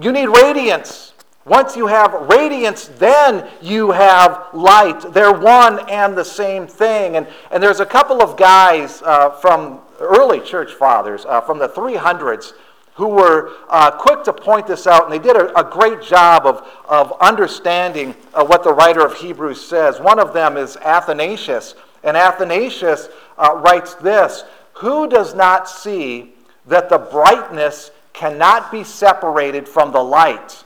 you 0.00 0.10
need 0.12 0.28
radiance. 0.28 1.12
Once 1.44 1.76
you 1.76 1.86
have 1.86 2.14
radiance, 2.30 2.88
then 2.96 3.46
you 3.60 3.90
have 3.90 4.46
light. 4.54 5.12
They're 5.12 5.38
one 5.38 5.78
and 5.90 6.16
the 6.16 6.24
same 6.24 6.66
thing. 6.66 7.16
And, 7.16 7.26
and 7.50 7.62
there's 7.62 7.80
a 7.80 7.86
couple 7.86 8.22
of 8.22 8.38
guys 8.38 9.02
uh, 9.02 9.30
from 9.30 9.80
early 10.00 10.40
church 10.40 10.72
fathers, 10.72 11.26
uh, 11.26 11.42
from 11.42 11.58
the 11.58 11.68
300s, 11.68 12.54
who 12.94 13.08
were 13.08 13.52
uh, 13.68 13.90
quick 13.90 14.22
to 14.24 14.32
point 14.32 14.66
this 14.66 14.86
out, 14.86 15.04
and 15.04 15.12
they 15.12 15.18
did 15.18 15.36
a, 15.36 15.58
a 15.58 15.68
great 15.68 16.00
job 16.00 16.46
of, 16.46 16.66
of 16.88 17.12
understanding 17.20 18.14
uh, 18.32 18.44
what 18.44 18.62
the 18.62 18.72
writer 18.72 19.04
of 19.04 19.14
Hebrews 19.14 19.60
says. 19.60 20.00
One 20.00 20.20
of 20.20 20.32
them 20.32 20.56
is 20.56 20.76
Athanasius, 20.76 21.74
and 22.04 22.16
Athanasius 22.16 23.08
uh, 23.36 23.60
writes 23.64 23.94
this 23.94 24.44
Who 24.74 25.08
does 25.08 25.34
not 25.34 25.68
see 25.68 26.34
that 26.66 26.88
the 26.88 26.98
brightness 26.98 27.90
cannot 28.12 28.70
be 28.70 28.84
separated 28.84 29.68
from 29.68 29.90
the 29.90 30.02
light, 30.02 30.64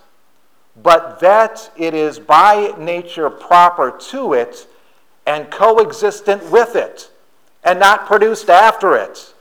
but 0.82 1.20
that 1.20 1.70
it 1.78 1.94
is 1.94 2.18
by 2.18 2.74
nature 2.78 3.30
proper 3.30 3.96
to 4.10 4.34
it 4.34 4.68
and 5.26 5.50
coexistent 5.50 6.50
with 6.50 6.76
it, 6.76 7.10
and 7.64 7.80
not 7.80 8.06
produced 8.06 8.50
after 8.50 8.94
it? 8.96 9.32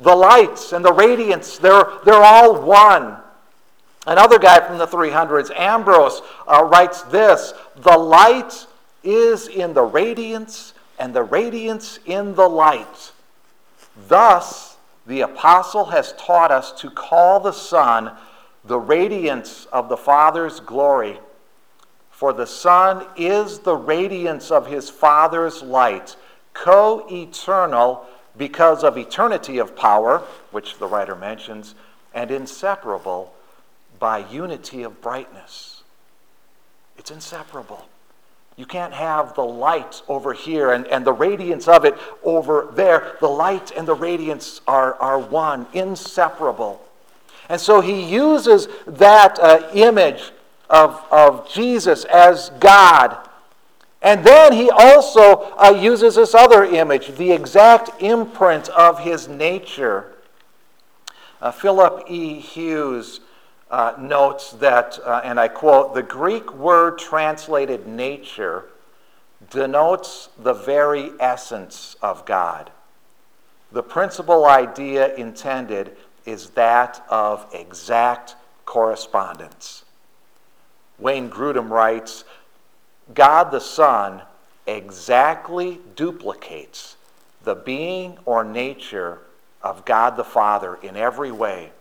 The 0.00 0.14
lights 0.14 0.72
and 0.72 0.84
the 0.84 0.92
radiance, 0.92 1.58
they're, 1.58 1.88
they're 2.04 2.14
all 2.14 2.62
one. 2.62 3.16
Another 4.06 4.38
guy 4.38 4.60
from 4.66 4.78
the 4.78 4.86
300s, 4.86 5.50
Ambrose, 5.54 6.22
uh, 6.46 6.64
writes 6.64 7.02
this 7.02 7.52
The 7.76 7.98
light 7.98 8.66
is 9.02 9.48
in 9.48 9.74
the 9.74 9.82
radiance, 9.82 10.72
and 10.98 11.14
the 11.14 11.22
radiance 11.22 11.98
in 12.06 12.34
the 12.34 12.48
light. 12.48 13.12
Thus, 14.08 14.76
the 15.06 15.22
apostle 15.22 15.86
has 15.86 16.12
taught 16.14 16.50
us 16.50 16.72
to 16.80 16.90
call 16.90 17.40
the 17.40 17.52
Son 17.52 18.12
the 18.64 18.78
radiance 18.78 19.66
of 19.72 19.88
the 19.88 19.96
Father's 19.96 20.60
glory. 20.60 21.18
For 22.10 22.32
the 22.32 22.46
Son 22.46 23.06
is 23.16 23.60
the 23.60 23.76
radiance 23.76 24.50
of 24.50 24.66
his 24.66 24.90
Father's 24.90 25.62
light, 25.62 26.16
co 26.52 27.06
eternal 27.10 28.06
because 28.38 28.84
of 28.84 28.96
eternity 28.96 29.58
of 29.58 29.76
power, 29.76 30.22
which 30.50 30.78
the 30.78 30.86
writer 30.86 31.16
mentions, 31.16 31.74
and 32.14 32.30
inseparable 32.30 33.34
by 33.98 34.18
unity 34.18 34.82
of 34.82 35.00
brightness. 35.02 35.82
It's 36.96 37.10
inseparable. 37.10 37.86
You 38.56 38.66
can't 38.66 38.92
have 38.92 39.34
the 39.34 39.44
light 39.44 40.02
over 40.08 40.32
here 40.32 40.72
and, 40.72 40.86
and 40.88 41.04
the 41.04 41.12
radiance 41.12 41.68
of 41.68 41.84
it 41.84 41.96
over 42.24 42.68
there. 42.72 43.16
The 43.20 43.28
light 43.28 43.70
and 43.70 43.86
the 43.86 43.94
radiance 43.94 44.60
are, 44.66 44.94
are 44.94 45.18
one, 45.18 45.66
inseparable. 45.72 46.82
And 47.48 47.60
so 47.60 47.80
he 47.80 48.02
uses 48.02 48.68
that 48.86 49.38
uh, 49.38 49.68
image 49.74 50.32
of, 50.68 51.00
of 51.10 51.48
Jesus 51.48 52.04
as 52.06 52.50
God 52.58 53.27
and 54.08 54.24
then 54.24 54.54
he 54.54 54.70
also 54.70 55.52
uh, 55.58 55.78
uses 55.78 56.14
this 56.14 56.34
other 56.34 56.64
image, 56.64 57.14
the 57.18 57.30
exact 57.30 57.90
imprint 58.00 58.70
of 58.70 59.00
his 59.00 59.28
nature. 59.28 60.16
Uh, 61.42 61.50
Philip 61.50 62.04
E. 62.08 62.40
Hughes 62.40 63.20
uh, 63.70 63.92
notes 63.98 64.52
that, 64.52 64.98
uh, 65.04 65.20
and 65.22 65.38
I 65.38 65.48
quote, 65.48 65.94
the 65.94 66.02
Greek 66.02 66.54
word 66.54 66.96
translated 66.98 67.86
nature 67.86 68.70
denotes 69.50 70.30
the 70.38 70.54
very 70.54 71.10
essence 71.20 71.94
of 72.00 72.24
God. 72.24 72.70
The 73.72 73.82
principal 73.82 74.46
idea 74.46 75.14
intended 75.16 75.98
is 76.24 76.48
that 76.50 77.04
of 77.10 77.46
exact 77.52 78.36
correspondence. 78.64 79.84
Wayne 80.98 81.28
Grudem 81.28 81.68
writes 81.68 82.24
God 83.14 83.50
the 83.50 83.60
Son 83.60 84.22
exactly 84.66 85.80
duplicates 85.96 86.96
the 87.44 87.54
being 87.54 88.18
or 88.24 88.44
nature 88.44 89.20
of 89.62 89.84
God 89.84 90.16
the 90.16 90.24
Father 90.24 90.76
in 90.82 90.96
every 90.96 91.32
way. 91.32 91.72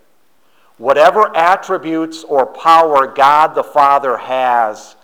Whatever 0.78 1.36
attributes 1.36 2.24
or 2.24 2.46
power 2.46 3.08
God 3.08 3.56
the 3.56 3.64
Father 3.64 4.18
has, 4.18 4.96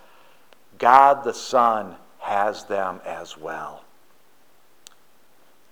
God 0.77 1.23
the 1.23 1.33
Son 1.33 1.95
has 2.19 2.63
them 2.65 3.01
as 3.05 3.37
well. 3.37 3.83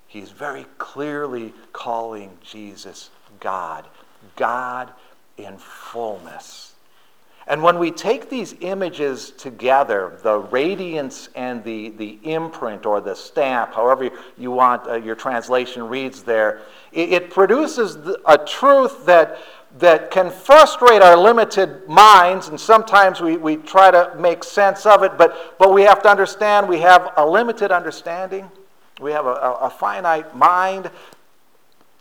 He's 0.08 0.32
very 0.32 0.66
clearly 0.78 1.54
calling 1.72 2.38
Jesus 2.44 3.10
God, 3.40 3.88
God 4.36 4.92
in 5.38 5.58
fullness. 5.58 6.71
And 7.52 7.62
when 7.62 7.80
we 7.80 7.92
take 7.92 8.30
these 8.30 8.56
images 8.62 9.32
together, 9.32 10.18
the 10.24 10.38
radiance 10.38 11.28
and 11.36 11.62
the, 11.66 11.90
the 11.90 12.18
imprint 12.24 12.86
or 12.86 13.02
the 13.02 13.14
stamp, 13.14 13.74
however 13.74 14.10
you 14.38 14.52
want 14.52 14.88
uh, 14.88 14.96
your 14.96 15.16
translation 15.16 15.84
reads 15.90 16.24
there, 16.24 16.62
it, 16.94 17.12
it 17.12 17.30
produces 17.30 17.98
a 18.26 18.38
truth 18.38 19.06
that, 19.06 19.38
that 19.80 20.12
can 20.12 20.32
frustrate 20.32 21.02
our 21.02 21.18
limited 21.18 21.86
minds, 21.90 22.48
and 22.48 22.58
sometimes 22.58 23.20
we, 23.20 23.36
we 23.36 23.58
try 23.58 23.92
to 23.92 24.16
make 24.18 24.46
sense 24.46 24.86
of 24.86 25.04
it, 25.04 25.18
but, 25.18 25.58
but 25.60 25.74
we 25.74 25.82
have 25.82 26.02
to 26.04 26.10
understand 26.10 26.70
we 26.70 26.80
have 26.80 27.12
a 27.18 27.26
limited 27.26 27.70
understanding. 27.70 28.50
We 29.02 29.12
have 29.12 29.26
a, 29.26 29.34
a, 29.34 29.54
a 29.64 29.70
finite 29.70 30.34
mind. 30.34 30.90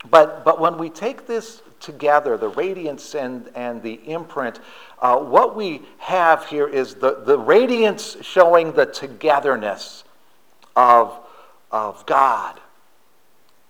But, 0.08 0.44
but 0.44 0.60
when 0.60 0.78
we 0.78 0.90
take 0.90 1.26
this 1.26 1.60
together, 1.80 2.36
the 2.36 2.48
radiance 2.48 3.14
and, 3.14 3.50
and 3.54 3.82
the 3.82 3.94
imprint, 4.06 4.60
uh, 5.00 5.16
what 5.16 5.56
we 5.56 5.82
have 5.98 6.46
here 6.46 6.68
is 6.68 6.94
the, 6.94 7.22
the 7.24 7.38
radiance 7.38 8.16
showing 8.22 8.72
the 8.72 8.86
togetherness 8.86 10.04
of, 10.76 11.18
of 11.70 12.04
God. 12.06 12.60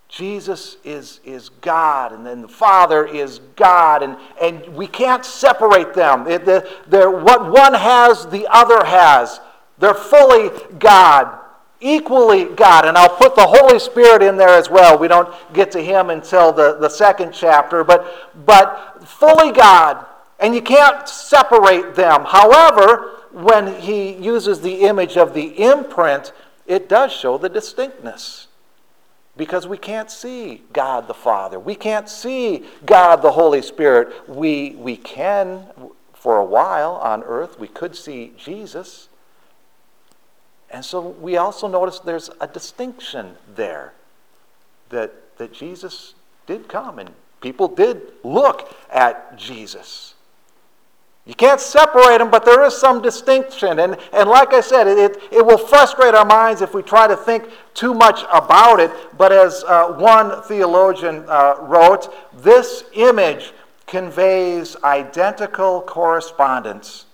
Jesus 0.09 0.77
is, 0.85 1.21
is 1.25 1.49
God, 1.49 2.13
and 2.13 2.27
then 2.27 2.43
the 2.43 2.49
Father 2.49 3.07
is 3.07 3.39
God, 3.55 4.03
and, 4.03 4.17
and 4.43 4.67
we 4.75 4.89
can't 4.89 5.25
separate 5.25 5.95
them. 5.95 6.25
They're, 6.25 6.67
they're, 6.89 7.11
what 7.11 7.51
one 7.51 7.75
has, 7.75 8.27
the 8.27 8.49
other 8.51 8.85
has. 8.85 9.41
They're 9.79 9.95
fully 9.95 10.51
God 10.79 11.40
equally 11.81 12.45
God. 12.45 12.85
And 12.87 12.97
I'll 12.97 13.17
put 13.17 13.35
the 13.35 13.47
Holy 13.47 13.79
Spirit 13.79 14.23
in 14.23 14.37
there 14.37 14.49
as 14.51 14.71
well. 14.71 14.99
We 14.99 15.09
don't 15.09 15.33
get 15.53 15.71
to 15.73 15.81
him 15.83 16.11
until 16.11 16.53
the, 16.53 16.77
the 16.79 16.89
second 16.89 17.33
chapter, 17.33 17.85
but, 17.85 18.31
but 18.47 19.07
fully 19.07 19.53
God. 19.53 20.07
And 20.39 20.55
you 20.55 20.63
can't 20.63 21.09
separate 21.09 21.95
them. 21.95 22.25
However, 22.25 23.17
when 23.33 23.81
he 23.81 24.13
uses 24.15 24.61
the 24.61 24.83
image 24.83 25.17
of 25.17 25.35
the 25.35 25.63
imprint, 25.63 26.33
it 26.67 26.89
does 26.89 27.13
show 27.13 27.39
the 27.39 27.49
distinctness. 27.49 28.49
because 29.37 29.67
we 29.67 29.79
can't 29.79 30.11
see 30.11 30.63
God 30.73 31.09
the 31.09 31.15
Father. 31.15 31.59
We 31.59 31.75
can't 31.75 32.09
see 32.09 32.65
God 32.85 33.23
the 33.23 33.33
Holy 33.33 33.63
Spirit. 33.63 34.29
We, 34.29 34.71
we 34.77 34.97
can, 34.97 35.67
for 36.13 36.37
a 36.37 36.45
while 36.45 36.93
on 36.97 37.23
earth, 37.23 37.59
we 37.59 37.69
could 37.69 37.97
see 37.97 38.33
Jesus. 38.37 39.09
And 40.71 40.85
so 40.85 41.01
we 41.01 41.37
also 41.37 41.67
notice 41.67 41.99
there's 41.99 42.31
a 42.41 42.47
distinction 42.47 43.37
there 43.55 43.93
that, 44.91 45.13
that 45.39 45.53
Jesus 45.53 46.15
did 46.47 46.69
come 46.69 46.99
and 46.99 47.11
people 47.41 47.69
did 47.69 48.01
look 48.23 48.75
at 48.91 49.37
Jesus. 49.37 50.15
You 51.27 51.35
can't 51.35 51.61
separate 51.61 52.19
them, 52.19 52.31
but 52.31 52.45
there 52.45 52.65
is 52.65 52.77
some 52.77 53.03
distinction. 53.03 53.79
And, 53.79 53.97
and 54.13 54.29
like 54.29 54.53
I 54.53 54.61
said, 54.61 54.87
it, 54.87 55.17
it 55.31 55.45
will 55.45 55.59
frustrate 55.59 56.15
our 56.15 56.25
minds 56.25 56.63
if 56.63 56.75
we 56.75 56.83
try 56.83 57.07
to 57.07 57.17
think 57.17 57.45
too 57.75 57.95
much 57.95 58.23
about 58.33 58.81
it. 58.81 58.91
But 59.17 59.31
as 59.31 59.63
uh, 59.65 59.93
one 59.93 60.43
theologian 60.45 61.25
uh, 61.29 61.57
wrote, 61.61 62.13
this 62.43 62.85
image 62.95 63.53
conveys 63.87 64.77
identical 64.83 65.83
correspondence. 65.83 67.05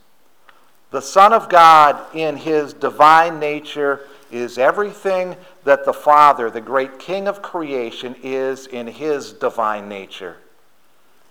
The 0.96 1.02
Son 1.02 1.34
of 1.34 1.50
God, 1.50 2.00
in 2.14 2.38
his 2.38 2.72
divine 2.72 3.38
nature, 3.38 4.00
is 4.30 4.56
everything 4.56 5.36
that 5.64 5.84
the 5.84 5.92
Father, 5.92 6.48
the 6.48 6.62
great 6.62 6.98
King 6.98 7.28
of 7.28 7.42
creation, 7.42 8.16
is 8.22 8.66
in 8.66 8.86
his 8.86 9.34
divine 9.34 9.90
nature. 9.90 10.38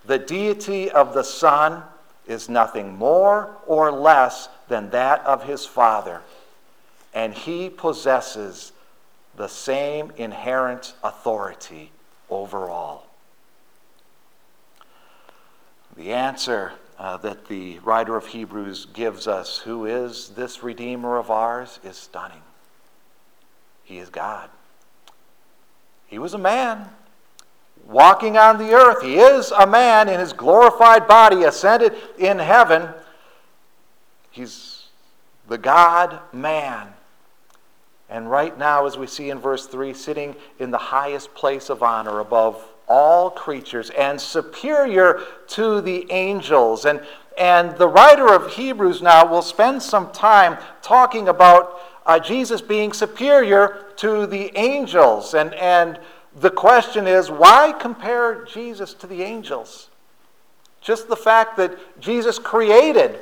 The 0.05 0.19
deity 0.19 0.91
of 0.91 1.15
the 1.15 1.24
Son 1.24 1.81
is 2.27 2.48
nothing 2.48 2.95
more 2.95 3.57
or 3.65 3.91
less 3.91 4.50
than 4.67 4.91
that 4.91 5.25
of 5.25 5.45
his 5.45 5.65
Father, 5.65 6.22
and 7.15 7.34
he 7.34 7.67
possesses 7.67 8.72
the 9.36 9.48
same 9.48 10.12
inherent 10.15 10.93
authority 11.03 11.89
over 12.29 12.69
all. 12.69 13.07
The 15.98 16.13
answer 16.13 16.74
uh, 16.97 17.17
that 17.17 17.47
the 17.47 17.79
writer 17.79 18.15
of 18.15 18.27
Hebrews 18.27 18.87
gives 18.93 19.27
us, 19.27 19.57
who 19.59 19.85
is 19.85 20.29
this 20.29 20.63
Redeemer 20.63 21.17
of 21.17 21.29
ours, 21.29 21.79
is 21.83 21.97
stunning. 21.97 22.41
He 23.83 23.97
is 23.99 24.09
God. 24.09 24.49
He 26.07 26.19
was 26.19 26.33
a 26.33 26.39
man 26.39 26.87
walking 27.87 28.37
on 28.37 28.57
the 28.57 28.73
earth. 28.73 29.03
He 29.03 29.17
is 29.17 29.51
a 29.51 29.67
man 29.67 30.09
in 30.09 30.19
his 30.19 30.33
glorified 30.33 31.07
body, 31.07 31.43
ascended 31.43 31.93
in 32.17 32.39
heaven. 32.39 32.89
He's 34.31 34.85
the 35.47 35.57
God 35.57 36.19
man. 36.33 36.87
And 38.09 38.29
right 38.29 38.57
now, 38.57 38.85
as 38.85 38.97
we 38.97 39.07
see 39.07 39.29
in 39.29 39.39
verse 39.39 39.67
3, 39.67 39.93
sitting 39.93 40.35
in 40.59 40.71
the 40.71 40.77
highest 40.77 41.33
place 41.33 41.69
of 41.69 41.83
honor 41.83 42.19
above 42.19 42.63
all 42.87 43.29
creatures 43.29 43.89
and 43.91 44.19
superior 44.19 45.21
to 45.47 45.81
the 45.81 46.11
angels. 46.11 46.85
And, 46.85 47.01
and 47.37 47.77
the 47.77 47.87
writer 47.87 48.33
of 48.33 48.53
Hebrews 48.53 49.01
now 49.01 49.25
will 49.29 49.41
spend 49.41 49.81
some 49.81 50.11
time 50.11 50.57
talking 50.81 51.27
about 51.27 51.79
uh, 52.05 52.19
Jesus 52.19 52.61
being 52.61 52.93
superior 52.93 53.85
to 53.97 54.27
the 54.27 54.55
angels. 54.57 55.33
And, 55.33 55.53
and 55.55 55.99
the 56.35 56.51
question 56.51 57.07
is 57.07 57.31
why 57.31 57.73
compare 57.79 58.45
Jesus 58.45 58.93
to 58.95 59.07
the 59.07 59.23
angels? 59.23 59.89
Just 60.81 61.07
the 61.07 61.15
fact 61.15 61.57
that 61.57 61.99
Jesus 61.99 62.37
created, 62.37 63.17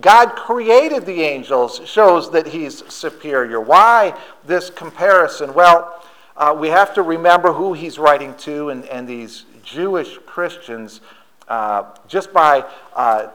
God 0.00 0.34
created 0.34 1.04
the 1.04 1.20
angels, 1.20 1.82
shows 1.84 2.30
that 2.30 2.46
he's 2.46 2.82
superior. 2.90 3.60
Why 3.60 4.18
this 4.46 4.70
comparison? 4.70 5.52
Well, 5.52 6.02
uh, 6.36 6.56
we 6.58 6.68
have 6.68 6.94
to 6.94 7.02
remember 7.02 7.52
who 7.52 7.72
he's 7.72 7.98
writing 7.98 8.34
to, 8.38 8.70
and, 8.70 8.84
and 8.86 9.06
these 9.06 9.44
Jewish 9.62 10.18
Christians, 10.26 11.00
uh, 11.48 11.84
just 12.08 12.32
by 12.32 12.64
uh, 12.94 13.28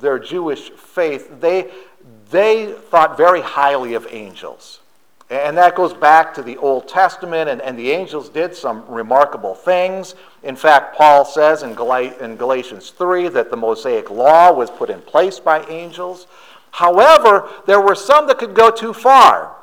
their 0.00 0.18
Jewish 0.18 0.70
faith, 0.70 1.40
they, 1.40 1.70
they 2.30 2.72
thought 2.72 3.16
very 3.16 3.40
highly 3.40 3.94
of 3.94 4.06
angels. 4.10 4.80
And 5.30 5.58
that 5.58 5.74
goes 5.74 5.92
back 5.92 6.32
to 6.34 6.42
the 6.42 6.56
Old 6.56 6.88
Testament, 6.88 7.50
and, 7.50 7.60
and 7.60 7.78
the 7.78 7.90
angels 7.90 8.30
did 8.30 8.54
some 8.54 8.88
remarkable 8.88 9.54
things. 9.54 10.14
In 10.42 10.56
fact, 10.56 10.96
Paul 10.96 11.26
says 11.26 11.62
in, 11.62 11.74
Gal- 11.74 12.14
in 12.20 12.36
Galatians 12.36 12.90
3 12.90 13.28
that 13.28 13.50
the 13.50 13.56
Mosaic 13.56 14.10
law 14.10 14.52
was 14.52 14.70
put 14.70 14.88
in 14.88 15.02
place 15.02 15.38
by 15.38 15.66
angels. 15.66 16.26
However, 16.70 17.48
there 17.66 17.80
were 17.80 17.94
some 17.94 18.26
that 18.28 18.38
could 18.38 18.54
go 18.54 18.70
too 18.70 18.94
far. 18.94 19.57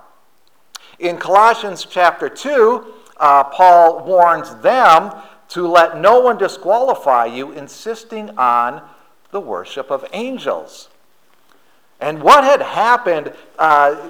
In 0.99 1.17
Colossians 1.17 1.85
chapter 1.89 2.29
2, 2.29 2.93
uh, 3.17 3.43
Paul 3.45 4.05
warns 4.05 4.55
them 4.55 5.11
to 5.49 5.67
let 5.67 5.99
no 5.99 6.19
one 6.19 6.37
disqualify 6.37 7.25
you, 7.25 7.51
insisting 7.51 8.37
on 8.37 8.81
the 9.31 9.39
worship 9.39 9.91
of 9.91 10.05
angels. 10.13 10.89
And 11.99 12.21
what 12.21 12.43
had 12.43 12.61
happened 12.61 13.33
uh, 13.59 14.09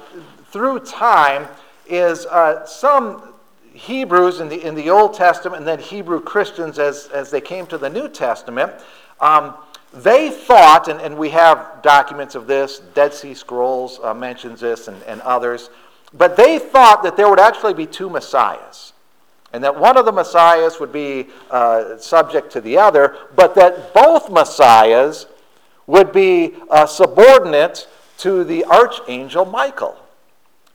through 0.52 0.80
time 0.80 1.48
is 1.88 2.26
uh, 2.28 2.66
some 2.66 3.34
Hebrews 3.74 4.40
in 4.40 4.50
the, 4.50 4.64
in 4.64 4.76
the 4.76 4.90
Old 4.90 5.14
Testament 5.14 5.60
and 5.60 5.68
then 5.68 5.80
Hebrew 5.80 6.22
Christians 6.22 6.80
as, 6.80 7.08
as 7.08 7.30
they 7.30 7.42
came 7.42 7.68
to 7.68 7.78
the 7.78 7.90
New 7.90 8.08
Testament, 8.08 8.72
um, 9.20 9.56
they 9.94 10.30
thought, 10.30 10.88
and, 10.88 11.00
and 11.02 11.18
we 11.18 11.30
have 11.30 11.82
documents 11.82 12.36
of 12.36 12.48
this, 12.48 12.80
Dead 12.94 13.14
Sea 13.14 13.34
Scrolls 13.34 14.00
uh, 14.04 14.14
mentions 14.14 14.60
this 14.60 14.88
and, 14.88 15.02
and 15.04 15.22
others, 15.22 15.70
but 16.18 16.38
they 16.38 16.60
thought 16.60 17.04
that 17.04 17.18
there 17.18 17.30
would 17.30 17.40
actually 17.40 17.74
be 17.74 17.86
two 17.86 18.10
messiahs. 18.10 18.94
And 19.54 19.64
that 19.64 19.80
one 19.80 19.98
of 19.98 20.06
the 20.06 20.12
messiahs 20.12 20.80
would 20.80 20.92
be 20.92 21.28
uh, 21.50 21.98
subject 21.98 22.52
to 22.54 22.62
the 22.62 22.78
other, 22.78 23.18
but 23.36 23.56
that 23.56 23.94
both 23.94 24.30
messiahs 24.30 25.28
would 25.88 26.12
be 26.12 26.56
uh, 26.70 26.86
subordinate 26.86 27.88
to 28.18 28.44
the 28.44 28.66
archangel 28.66 29.46
Michael 29.46 29.98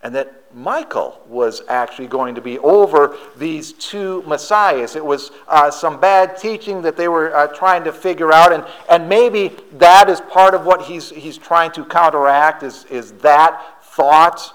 and 0.03 0.15
that 0.15 0.35
Michael 0.55 1.21
was 1.29 1.63
actually 1.69 2.09
going 2.09 2.35
to 2.35 2.41
be 2.41 2.59
over 2.61 3.17
these 3.37 3.73
two 3.75 4.23
messiahs. 4.27 4.97
It 4.97 5.05
was 5.05 5.31
uh, 5.47 5.71
some 5.71 6.01
bad 6.01 6.39
teaching 6.39 6.83
that 6.83 6.97
they 6.97 7.07
were 7.07 7.35
uh, 7.35 7.49
trying 7.49 7.85
to 7.85 7.93
figure 7.93 8.33
out, 8.33 8.53
and, 8.53 8.65
and 8.89 9.09
maybe 9.09 9.53
that 9.75 10.09
is 10.09 10.21
part 10.21 10.55
of 10.55 10.65
what 10.65 10.83
he's, 10.83 11.11
he's 11.11 11.37
trying 11.37 11.71
to 11.73 11.85
counteract, 11.85 12.63
is, 12.63 12.85
is 12.87 13.13
that 13.15 13.85
thought. 13.85 14.55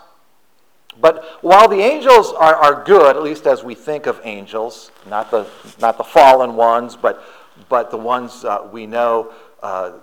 But 1.00 1.24
while 1.42 1.68
the 1.68 1.82
angels 1.82 2.32
are, 2.32 2.56
are 2.56 2.84
good, 2.84 3.16
at 3.16 3.24
least 3.24 3.48
as 3.48 3.64
we 3.64 3.76
think 3.76 4.06
of 4.06 4.22
angels, 4.24 4.92
not 5.08 5.30
the, 5.32 5.48
not 5.80 5.98
the 5.98 6.04
fallen 6.04 6.56
ones, 6.56 6.96
but, 6.96 7.24
but 7.70 7.92
the 7.92 7.98
ones 7.98 8.46
uh, 8.46 8.68
we 8.72 8.86
know, 8.86 9.34
uh, 9.62 9.94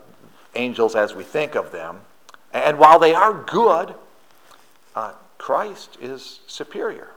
angels 0.54 0.94
as 0.94 1.14
we 1.14 1.24
think 1.24 1.54
of 1.54 1.72
them, 1.72 2.00
and 2.52 2.78
while 2.78 2.98
they 2.98 3.14
are 3.14 3.32
good, 3.44 3.94
uh, 4.94 5.12
Christ 5.38 5.96
is 6.00 6.40
superior, 6.46 7.08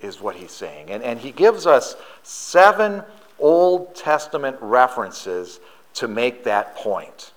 is 0.00 0.20
what 0.20 0.36
he's 0.36 0.50
saying. 0.50 0.90
And, 0.90 1.02
and 1.02 1.20
he 1.20 1.30
gives 1.30 1.66
us 1.66 1.94
seven 2.22 3.02
Old 3.38 3.94
Testament 3.94 4.56
references 4.60 5.60
to 5.94 6.08
make 6.08 6.44
that 6.44 6.74
point. 6.76 7.32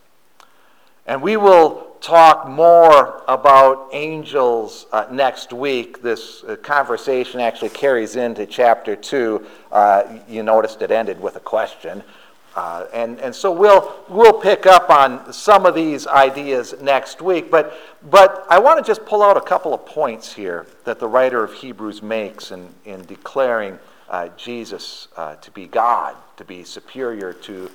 And 1.07 1.21
we 1.21 1.37
will 1.37 1.95
talk 2.01 2.47
more 2.47 3.23
about 3.27 3.89
angels 3.93 4.87
uh, 4.91 5.05
next 5.11 5.53
week. 5.53 6.01
This 6.01 6.43
uh, 6.43 6.55
conversation 6.55 7.39
actually 7.39 7.69
carries 7.69 8.15
into 8.15 8.47
chapter 8.47 8.95
2. 8.95 9.45
Uh, 9.71 10.19
you 10.27 10.41
noticed 10.41 10.81
it 10.81 10.89
ended 10.89 11.19
with 11.19 11.35
a 11.35 11.39
question. 11.39 12.03
Uh, 12.55 12.85
and, 12.93 13.19
and 13.19 13.35
so 13.35 13.51
we'll, 13.51 13.93
we'll 14.07 14.39
pick 14.39 14.65
up 14.65 14.89
on 14.89 15.31
some 15.31 15.65
of 15.65 15.75
these 15.75 16.07
ideas 16.07 16.73
next 16.81 17.21
week. 17.21 17.51
But, 17.51 17.77
but 18.09 18.45
I 18.49 18.57
want 18.57 18.83
to 18.83 18.87
just 18.87 19.05
pull 19.05 19.21
out 19.21 19.37
a 19.37 19.41
couple 19.41 19.73
of 19.73 19.85
points 19.85 20.33
here 20.33 20.65
that 20.85 20.99
the 20.99 21.07
writer 21.07 21.43
of 21.43 21.53
Hebrews 21.53 22.01
makes 22.01 22.51
in, 22.51 22.67
in 22.85 23.05
declaring 23.05 23.77
uh, 24.09 24.29
Jesus 24.37 25.07
uh, 25.17 25.35
to 25.35 25.51
be 25.51 25.67
God, 25.67 26.15
to 26.37 26.45
be 26.45 26.63
superior 26.63 27.33
to 27.33 27.69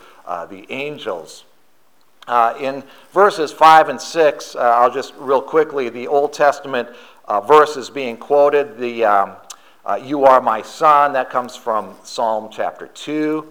the 0.48 0.64
angels. 0.70 1.44
Uh, 2.26 2.54
in 2.60 2.84
verses 3.12 3.52
5 3.52 3.88
and 3.88 4.00
6, 4.00 4.54
uh, 4.54 4.58
I'll 4.58 4.92
just 4.92 5.14
real 5.18 5.42
quickly, 5.42 5.88
the 5.88 6.06
Old 6.06 6.32
Testament 6.32 6.88
verses 7.46 7.90
being 7.90 8.16
quoted, 8.16 8.76
the 8.76 9.04
um, 9.04 9.36
You 10.02 10.24
are 10.24 10.40
my 10.40 10.62
son, 10.62 11.12
that 11.14 11.30
comes 11.30 11.56
from 11.56 11.94
Psalm 12.04 12.48
chapter 12.52 12.88
2. 12.88 13.46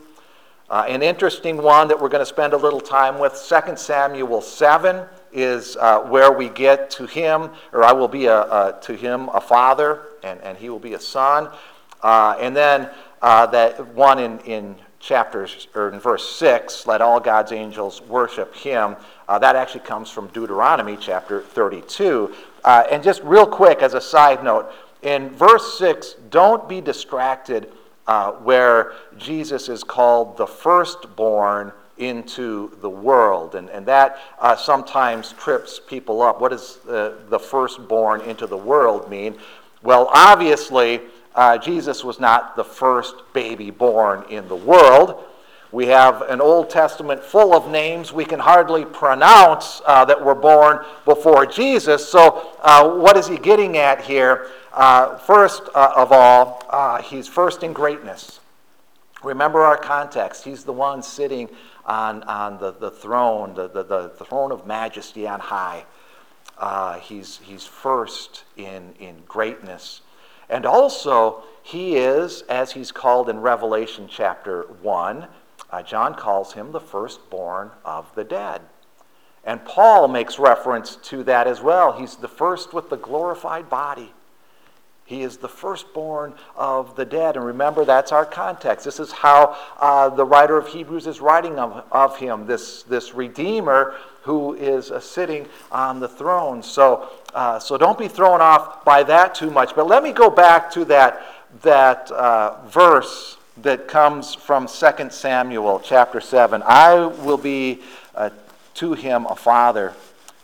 Uh, 0.70 0.86
an 0.88 1.02
interesting 1.02 1.58
one 1.58 1.88
that 1.88 2.00
we're 2.00 2.10
going 2.10 2.22
to 2.22 2.26
spend 2.26 2.54
a 2.54 2.58
little 2.58 2.80
time 2.80 3.18
with, 3.18 3.34
2 3.34 3.76
Samuel 3.76 4.40
7, 4.40 5.04
is 5.32 5.76
uh, 5.78 6.02
where 6.02 6.32
we 6.32 6.48
get 6.48 6.92
to 6.92 7.08
him, 7.08 7.50
or 7.74 7.84
I 7.84 7.92
will 7.92 8.08
be 8.08 8.28
a, 8.28 8.42
a, 8.42 8.80
to 8.84 8.94
him 8.94 9.30
a 9.30 9.42
father, 9.42 10.02
and, 10.24 10.40
and 10.42 10.56
he 10.60 10.70
will 10.70 10.80
be 10.80 10.94
a 10.94 11.00
son. 11.00 11.50
Uh, 12.04 12.38
and 12.40 12.56
then 12.56 12.90
uh, 13.24 13.48
that 13.48 13.94
one 13.96 14.20
in, 14.20 14.40
in 14.42 14.76
chapters, 15.00 15.68
or 15.76 15.90
in 15.90 16.00
verse 16.00 16.28
6, 16.38 16.86
let 16.86 17.02
all 17.02 17.20
God's 17.20 17.52
angels 17.52 18.02
worship 18.02 18.56
him. 18.56 18.96
Uh, 19.28 19.40
that 19.40 19.56
actually 19.56 19.82
comes 19.82 20.10
from 20.10 20.28
Deuteronomy 20.28 20.98
chapter 21.00 21.42
32. 21.42 22.34
Uh, 22.64 22.84
and 22.92 23.04
just 23.04 23.24
real 23.24 23.48
quick, 23.48 23.82
as 23.82 23.94
a 23.94 24.02
side 24.02 24.44
note, 24.44 24.72
in 25.02 25.30
verse 25.30 25.78
6, 25.80 26.16
don't 26.30 26.68
be 26.68 26.82
distracted 26.82 27.72
uh, 28.08 28.32
where 28.34 28.94
Jesus 29.18 29.70
is 29.70 29.84
called 29.84 30.36
the 30.36 30.48
firstborn 30.48 31.72
into 31.98 32.76
the 32.82 32.90
world. 32.90 33.56
And, 33.56 33.70
and 33.70 33.86
that 33.86 34.20
uh, 34.40 34.56
sometimes 34.56 35.34
trips 35.34 35.80
people 35.86 36.22
up. 36.22 36.42
What 36.42 36.52
does 36.52 36.86
uh, 36.88 37.16
the 37.30 37.40
firstborn 37.40 38.22
into 38.22 38.48
the 38.48 38.58
world 38.58 39.10
mean? 39.10 39.38
Well, 39.84 40.10
obviously, 40.14 41.02
uh, 41.40 41.58
Jesus 41.58 42.04
was 42.04 42.20
not 42.20 42.58
the 42.58 42.66
first 42.66 43.16
baby 43.32 43.72
born 43.72 44.26
in 44.30 44.50
the 44.50 44.58
world. 44.58 45.24
We 45.72 45.86
have 45.86 46.24
an 46.24 46.42
Old 46.42 46.70
Testament 46.70 47.24
full 47.24 47.56
of 47.56 47.72
names 47.72 48.12
we 48.12 48.26
can 48.26 48.42
hardly 48.42 48.84
pronounce 48.84 49.82
uh, 49.86 50.04
that 50.04 50.22
were 50.22 50.36
born 50.36 50.84
before 51.06 51.46
Jesus. 51.46 52.06
So, 52.06 52.52
uh, 52.62 52.90
what 52.90 53.16
is 53.16 53.26
he 53.26 53.38
getting 53.38 53.78
at 53.78 54.02
here? 54.02 54.48
Uh, 54.74 55.16
first 55.16 55.62
uh, 55.74 55.94
of 55.96 56.12
all, 56.12 56.62
uh, 56.70 57.02
he's 57.02 57.30
first 57.30 57.64
in 57.64 57.72
greatness. 57.72 58.42
Remember 59.24 59.62
our 59.62 59.78
context. 59.78 60.44
He's 60.44 60.66
the 60.66 60.74
one 60.74 61.02
sitting 61.02 61.48
on, 61.86 62.22
on 62.24 62.60
the, 62.60 62.74
the 62.74 62.92
throne, 62.92 63.54
the, 63.54 63.70
the, 63.70 63.84
the 63.84 64.26
throne 64.26 64.52
of 64.52 64.68
majesty 64.68 65.26
on 65.26 65.40
high. 65.40 65.86
Uh, 66.58 67.00
he's, 67.00 67.40
he's 67.44 67.66
first 67.66 68.44
in, 68.58 68.94
in 69.00 69.22
greatness. 69.26 70.02
And 70.50 70.66
also, 70.66 71.44
he 71.62 71.98
is, 71.98 72.42
as 72.44 72.72
he's 72.72 72.92
called 72.92 73.30
in 73.30 73.40
Revelation 73.40 74.08
chapter 74.10 74.64
1, 74.82 75.28
uh, 75.70 75.84
John 75.84 76.16
calls 76.16 76.54
him 76.54 76.72
the 76.72 76.80
firstborn 76.80 77.72
of 77.86 78.14
the 78.16 78.24
dead. 78.24 78.62
And 79.44 79.64
Paul 79.64 80.08
makes 80.08 80.40
reference 80.40 80.96
to 80.96 81.24
that 81.24 81.48
as 81.48 81.62
well. 81.62 81.94
He's 81.94 82.16
the 82.16 82.28
first 82.28 82.74
with 82.74 82.90
the 82.90 82.98
glorified 82.98 83.70
body. 83.70 84.14
He 85.10 85.24
is 85.24 85.38
the 85.38 85.50
firstborn 85.50 86.36
of 86.56 86.96
the 86.96 87.04
dead. 87.04 87.36
And 87.36 87.44
remember, 87.44 87.84
that's 87.84 88.12
our 88.12 88.28
context. 88.28 88.86
This 88.86 89.00
is 89.00 89.12
how 89.12 89.58
uh, 89.80 90.10
the 90.10 90.24
writer 90.24 90.56
of 90.56 90.68
Hebrews 90.68 91.08
is 91.08 91.20
writing 91.20 91.58
of, 91.58 91.84
of 91.92 92.16
him, 92.20 92.46
this, 92.46 92.84
this 92.84 93.16
Redeemer 93.16 93.96
who 94.22 94.54
is 94.54 94.92
uh, 94.92 95.00
sitting 95.00 95.48
on 95.72 96.00
the 96.00 96.08
throne. 96.08 96.62
So, 96.62 97.10
uh, 97.34 97.58
so 97.58 97.76
don't 97.76 97.98
be 97.98 98.08
thrown 98.08 98.40
off 98.40 98.86
by 98.86 99.02
that 99.02 99.34
too 99.34 99.50
much. 99.50 99.76
But 99.76 99.88
let 99.88 100.04
me 100.04 100.12
go 100.12 100.30
back 100.30 100.70
to 100.74 100.86
that, 100.86 101.24
that 101.64 102.12
uh, 102.12 102.64
verse 102.68 103.38
that 103.64 103.88
comes 103.88 104.36
from 104.36 104.68
2 104.68 105.10
Samuel 105.10 105.82
chapter 105.84 106.22
7. 106.22 106.62
I 106.64 107.08
will 107.08 107.38
be 107.38 107.82
uh, 108.14 108.30
to 108.76 108.94
him 108.94 109.26
a 109.26 109.36
father, 109.36 109.96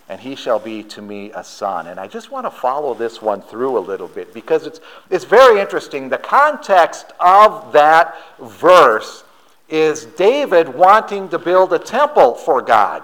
and 0.08 0.20
he 0.20 0.36
shall 0.36 0.60
be 0.60 0.84
to 0.84 1.02
me 1.02 1.32
a 1.32 1.44
son. 1.44 1.88
And 1.88 2.00
I 2.00 2.08
just 2.08 2.32
want 2.32 2.46
to 2.46 2.52
follow 2.52 2.94
this 2.94 3.22
one 3.22 3.42
through 3.42 3.78
a 3.78 3.80
little 3.80 4.08
bit 4.08 4.34
because 4.34 4.68
it's, 4.68 4.80
it's 5.10 5.26
very 5.26 5.60
interesting. 5.60 6.10
The 6.10 6.18
context 6.18 7.12
of 7.20 7.74
that 7.74 8.16
verse 8.40 9.24
is 9.68 10.06
David 10.06 10.70
wanting 10.70 11.30
to 11.30 11.40
build 11.40 11.74
a 11.74 11.80
temple 11.80 12.36
for 12.36 12.62
God. 12.62 13.04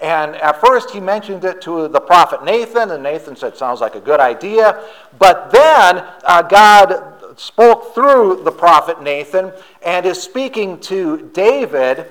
And 0.00 0.36
at 0.36 0.60
first, 0.60 0.90
he 0.90 1.00
mentioned 1.00 1.44
it 1.44 1.60
to 1.62 1.88
the 1.88 2.00
prophet 2.00 2.44
Nathan, 2.44 2.92
and 2.92 3.02
Nathan 3.02 3.34
said, 3.34 3.56
Sounds 3.56 3.80
like 3.80 3.96
a 3.96 4.00
good 4.00 4.20
idea. 4.20 4.82
But 5.18 5.50
then 5.50 6.04
uh, 6.24 6.42
God 6.42 7.18
spoke 7.36 7.94
through 7.94 8.42
the 8.44 8.52
prophet 8.52 9.02
Nathan 9.02 9.52
and 9.84 10.06
is 10.06 10.22
speaking 10.22 10.78
to 10.80 11.30
David. 11.34 12.06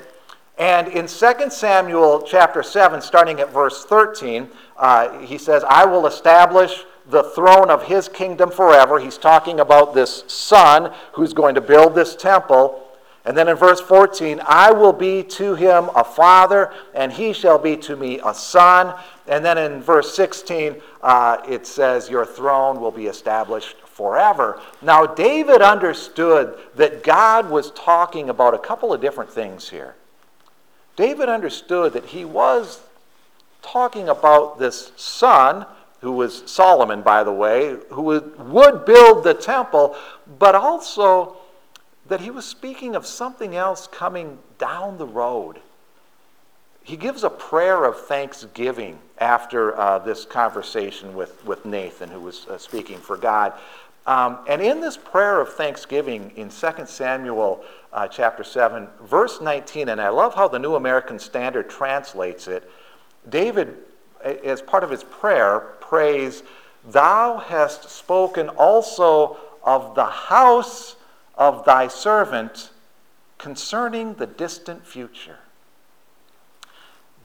And 0.58 0.88
in 0.88 1.06
2 1.06 1.50
Samuel 1.52 2.24
chapter 2.24 2.64
7, 2.64 3.00
starting 3.02 3.40
at 3.40 3.54
verse 3.54 3.86
13, 3.86 4.50
uh, 4.76 5.20
he 5.20 5.38
says, 5.38 5.64
I 5.70 5.86
will 5.86 6.08
establish 6.08 6.84
the 7.06 7.24
throne 7.24 7.70
of 7.70 7.84
his 7.84 8.10
kingdom 8.10 8.50
forever. 8.50 9.00
He's 9.00 9.18
talking 9.18 9.60
about 9.60 9.94
this 9.94 10.24
son 10.28 10.94
who's 11.14 11.34
going 11.34 11.56
to 11.56 11.62
build 11.62 11.94
this 11.94 12.16
temple. 12.16 12.84
And 13.24 13.38
then 13.38 13.50
in 13.50 13.56
verse 13.56 13.82
14, 13.82 14.42
I 14.48 14.72
will 14.72 14.94
be 14.94 15.22
to 15.22 15.54
him 15.54 15.90
a 15.96 16.04
father, 16.04 16.74
and 16.96 17.12
he 17.12 17.34
shall 17.34 17.60
be 17.60 17.78
to 17.78 17.96
me 17.96 18.20
a 18.26 18.34
son. 18.34 18.96
And 19.28 19.46
then 19.46 19.58
in 19.58 19.82
verse 19.82 20.16
16, 20.16 20.82
uh, 21.04 21.38
it 21.48 21.68
says, 21.68 22.10
Your 22.10 22.26
throne 22.26 22.80
will 22.80 22.92
be 22.92 23.08
established 23.08 23.78
forever. 23.86 24.60
Now, 24.82 25.06
David 25.06 25.62
understood 25.62 26.58
that 26.76 27.04
God 27.04 27.50
was 27.50 27.72
talking 27.72 28.30
about 28.30 28.54
a 28.54 28.60
couple 28.60 28.92
of 28.92 29.02
different 29.02 29.30
things 29.30 29.70
here. 29.70 29.96
David 30.98 31.30
understood 31.30 31.94
that 31.94 32.06
he 32.06 32.26
was 32.26 32.82
talking 33.62 34.10
about 34.10 34.60
this 34.60 34.92
son, 34.98 35.66
who 36.02 36.12
was 36.12 36.44
Solomon, 36.48 37.02
by 37.04 37.24
the 37.24 37.32
way, 37.32 37.78
who 37.92 38.02
would 38.02 38.86
build 38.86 39.24
the 39.24 39.34
temple, 39.34 39.96
but 40.40 40.56
also 40.56 41.38
that 42.08 42.22
he 42.22 42.32
was 42.32 42.46
speaking 42.46 42.96
of 42.96 43.06
something 43.06 43.56
else 43.56 43.88
coming 43.88 44.40
down 44.58 44.98
the 44.98 45.06
road. 45.06 45.60
He 46.84 46.98
gives 46.98 47.24
a 47.24 47.30
prayer 47.30 47.84
of 47.84 48.00
thanksgiving 48.08 48.98
after 49.18 49.78
uh, 49.78 50.00
this 50.00 50.26
conversation 50.26 51.16
with, 51.16 51.46
with 51.46 51.66
Nathan, 51.66 52.10
who 52.10 52.22
was 52.22 52.48
uh, 52.48 52.58
speaking 52.58 52.98
for 52.98 53.18
God. 53.18 53.54
Um, 54.06 54.40
and 54.48 54.62
in 54.62 54.80
this 54.80 54.96
prayer 54.96 55.42
of 55.42 55.54
thanksgiving 55.54 56.32
in 56.38 56.50
2 56.50 56.86
Samuel 56.86 57.64
uh, 57.98 58.08
chapter 58.08 58.44
7, 58.44 58.88
verse 59.02 59.42
19, 59.42 59.90
and 59.90 60.00
I 60.00 60.10
love 60.10 60.36
how 60.36 60.48
the 60.48 60.60
New 60.60 60.76
American 60.76 61.18
Standard 61.18 61.68
translates 61.68 62.48
it, 62.48 62.70
David, 63.28 63.76
as 64.24 64.62
part 64.62 64.84
of 64.84 64.92
his 64.92 65.04
prayer, 65.04 65.62
prays, 65.82 66.44
Thou 66.86 67.38
hast 67.38 67.90
spoken 67.90 68.50
also 68.50 69.38
of 69.64 69.96
the 69.96 70.06
house 70.06 70.96
of 71.34 71.66
thy 71.66 71.88
servant 71.88 72.70
concerning 73.40 74.14
the 74.14 74.28
distant 74.28 74.86
future. 74.86 75.40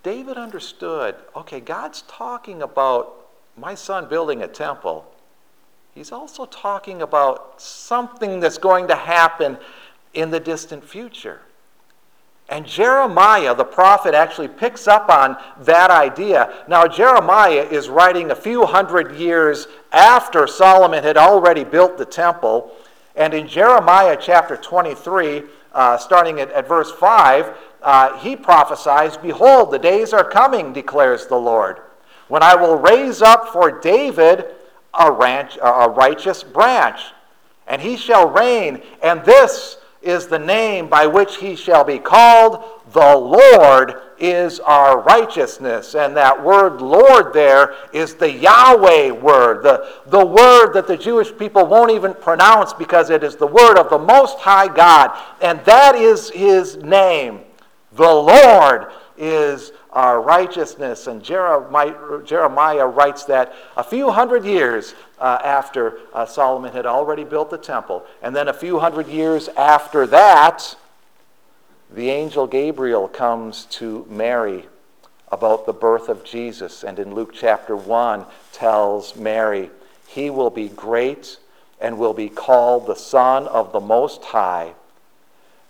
David 0.03 0.39
understood 0.39 1.17
okay, 1.37 1.61
God's 1.61 2.01
talking 2.09 2.63
about 2.63 3.29
my 3.59 3.75
son 3.75 4.09
building 4.09 4.43
a 4.43 4.49
temple 4.49 5.13
He's 5.95 6.11
also 6.11 6.47
talking 6.47 7.03
about 7.03 7.61
something 7.61 8.41
that's 8.41 8.59
going 8.59 8.89
to 8.89 8.97
happen 8.97 9.59
in 10.15 10.31
the 10.31 10.41
distant 10.41 10.85
future. 10.85 11.41
And 12.49 12.67
Jeremiah, 12.67 13.55
the 13.55 13.65
prophet, 13.65 14.15
actually 14.15 14.49
picks 14.49 14.87
up 14.87 15.09
on 15.09 15.39
that 15.61 15.91
idea. 15.91 16.53
Now, 16.69 16.87
Jeremiah 16.87 17.67
is 17.71 17.89
writing 17.89 18.31
a 18.31 18.35
few 18.37 18.67
hundred 18.67 19.17
years 19.17 19.69
after 19.91 20.47
Solomon 20.47 21.03
had 21.03 21.17
already 21.17 21.65
built 21.65 21.97
the 21.97 22.05
temple. 22.05 22.73
And 23.17 23.33
in 23.33 23.49
Jeremiah 23.49 24.19
chapter 24.21 24.57
23, 24.57 25.45
uh, 25.73 25.97
starting 25.97 26.41
at, 26.41 26.51
at, 26.53 26.69
verse 26.69 26.93
5, 26.93 27.57
uh, 27.81 28.19
he 28.19 28.37
prophesies 28.37 29.17
Behold, 29.17 29.71
the 29.71 29.79
days 29.79 30.13
are 30.13 30.29
coming, 30.29 30.75
declares 30.75 31.27
the 31.27 31.37
Lord, 31.37 31.81
when 32.29 32.43
I 32.43 32.55
will 32.55 32.77
raise 32.77 33.23
up 33.23 33.49
for 33.49 33.81
David 33.81 34.45
a, 34.93 35.11
ranch, 35.11 35.59
a 35.63 35.89
righteous 35.89 36.43
branch, 36.43 37.01
and 37.67 37.81
he 37.81 37.97
shall 37.97 38.29
reign, 38.29 38.83
and 39.03 39.25
this 39.25 39.79
is 40.03 40.27
the 40.27 40.39
name 40.39 40.89
by 40.89 41.07
which 41.07 41.37
he 41.37 41.57
shall 41.57 41.85
be 41.85 41.99
called. 41.99 42.65
The 42.93 43.17
Lord 43.17 44.01
is 44.19 44.61
our 44.61 45.01
righteousness. 45.01 45.95
And 45.95 46.17
that 46.17 46.43
word 46.43 46.81
Lord 46.81 47.33
there 47.33 47.75
is 47.93 48.15
the 48.15 48.31
Yahweh 48.31 49.11
word, 49.11 49.63
the, 49.63 49.89
the 50.07 50.25
word 50.25 50.73
that 50.75 50.87
the 50.87 50.97
Jewish 50.97 51.37
people 51.37 51.67
won't 51.67 51.91
even 51.91 52.15
pronounce 52.15 52.73
because 52.73 53.11
it 53.11 53.25
is 53.25 53.37
the 53.37 53.47
word 53.47 53.79
of 53.79 53.91
the 53.91 53.99
Most 53.99 54.39
High 54.39 54.73
God. 54.73 55.17
And 55.41 55.61
that 55.65 55.95
is 55.95 56.31
his 56.31 56.77
name. 56.77 57.41
The 57.93 58.03
Lord 58.03 58.87
is 59.17 59.73
our 59.93 60.21
righteousness. 60.21 61.07
And 61.07 61.23
Jeremiah, 61.23 62.23
Jeremiah 62.25 62.87
writes 62.87 63.25
that 63.25 63.55
a 63.77 63.85
few 63.85 64.11
hundred 64.11 64.45
years 64.45 64.95
uh, 65.19 65.39
after 65.45 65.99
uh, 66.13 66.27
Solomon 66.27 66.73
had 66.73 66.87
already 66.87 67.25
built 67.25 67.51
the 67.51 67.59
temple. 67.59 68.05
And 68.23 68.35
then 68.35 68.49
a 68.49 68.55
few 68.55 68.79
hundred 68.79 69.09
years 69.09 69.49
after 69.49 70.07
that, 70.09 70.77
the 71.93 72.09
angel 72.09 72.47
Gabriel 72.47 73.07
comes 73.07 73.67
to 73.67 74.07
Mary 74.09 74.67
about 75.31 75.67
the 75.67 75.73
birth 75.73 76.09
of 76.09 76.25
Jesus. 76.25 76.85
And 76.85 76.99
in 76.99 77.15
Luke 77.15 77.33
chapter 77.35 77.77
1, 77.77 78.25
tells 78.53 79.17
Mary, 79.17 79.71
He 80.07 80.31
will 80.31 80.51
be 80.51 80.69
great 80.69 81.39
and 81.81 81.99
will 81.99 82.15
be 82.15 82.29
called 82.29 82.87
the 82.87 82.95
Son 82.95 83.47
of 83.49 83.73
the 83.73 83.81
Most 83.81 84.25
High 84.25 84.75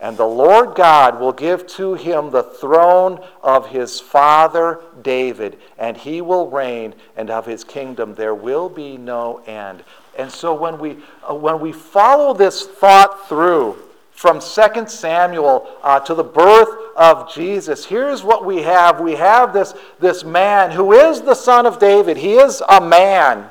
and 0.03 0.17
the 0.17 0.27
Lord 0.27 0.75
God 0.75 1.21
will 1.21 1.33
give 1.33 1.65
to 1.69 1.95
him 1.95 2.31
the 2.31 2.43
throne 2.43 3.25
of 3.41 3.69
his 3.69 4.01
father 4.01 4.81
David, 5.01 5.59
and 5.79 5.97
he 5.97 6.21
will 6.21 6.51
reign, 6.51 6.95
and 7.17 7.31
of 7.31 7.47
his 7.47 7.62
kingdom 7.62 8.15
there 8.15 8.35
will 8.35 8.69
be 8.69 8.99
no 8.99 9.38
end. 9.47 9.85
And 10.19 10.31
so 10.31 10.53
when 10.53 10.79
we, 10.79 10.99
uh, 11.27 11.35
when 11.35 11.61
we 11.61 11.71
follow 11.71 12.35
this 12.35 12.67
thought 12.67 13.29
through 13.29 13.79
from 14.11 14.41
2 14.41 14.88
Samuel 14.88 15.71
uh, 15.83 16.01
to 16.01 16.15
the 16.15 16.25
birth 16.25 16.69
of 16.97 17.33
Jesus, 17.33 17.87
here's 17.87 18.25
what 18.25 18.45
we 18.45 18.62
have. 18.62 19.01
We 19.01 19.15
have 19.15 19.53
this, 19.53 19.73
this 20.01 20.25
man 20.25 20.73
who 20.73 20.93
is 20.93 21.23
the 21.23 21.35
son 21.35 21.65
of 21.65 21.79
David, 21.79 22.17
he 22.17 22.35
is 22.35 22.61
a 22.69 22.81
man. 22.81 23.49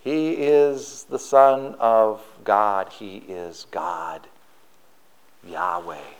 He 0.00 0.32
is 0.32 1.04
the 1.10 1.18
Son 1.18 1.74
of 1.78 2.22
God. 2.42 2.90
He 2.90 3.18
is 3.28 3.66
God, 3.70 4.26
Yahweh, 5.46 6.14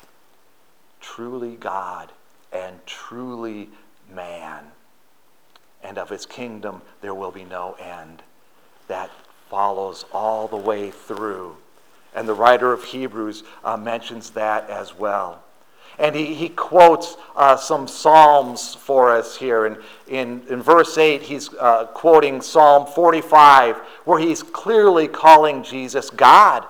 truly 1.00 1.56
God 1.56 2.12
and 2.52 2.84
truly 2.86 3.68
man. 4.12 4.64
And 5.82 5.98
of 5.98 6.08
his 6.08 6.26
kingdom 6.26 6.82
there 7.00 7.14
will 7.14 7.30
be 7.30 7.44
no 7.44 7.74
end. 7.74 8.22
That 8.88 9.10
follows 9.48 10.04
all 10.12 10.48
the 10.48 10.56
way 10.56 10.90
through. 10.90 11.56
And 12.14 12.28
the 12.28 12.34
writer 12.34 12.72
of 12.72 12.84
Hebrews 12.84 13.44
uh, 13.64 13.76
mentions 13.76 14.30
that 14.30 14.68
as 14.70 14.94
well. 14.96 15.42
And 15.98 16.14
he, 16.14 16.34
he 16.34 16.48
quotes 16.48 17.16
uh, 17.34 17.56
some 17.56 17.88
Psalms 17.88 18.74
for 18.74 19.10
us 19.10 19.36
here. 19.36 19.66
And 19.66 19.78
in, 20.06 20.42
in 20.48 20.62
verse 20.62 20.96
8, 20.96 21.22
he's 21.22 21.52
uh, 21.54 21.86
quoting 21.86 22.40
Psalm 22.40 22.86
45, 22.86 23.76
where 24.04 24.18
he's 24.18 24.42
clearly 24.42 25.08
calling 25.08 25.62
Jesus 25.62 26.10
God. 26.10 26.64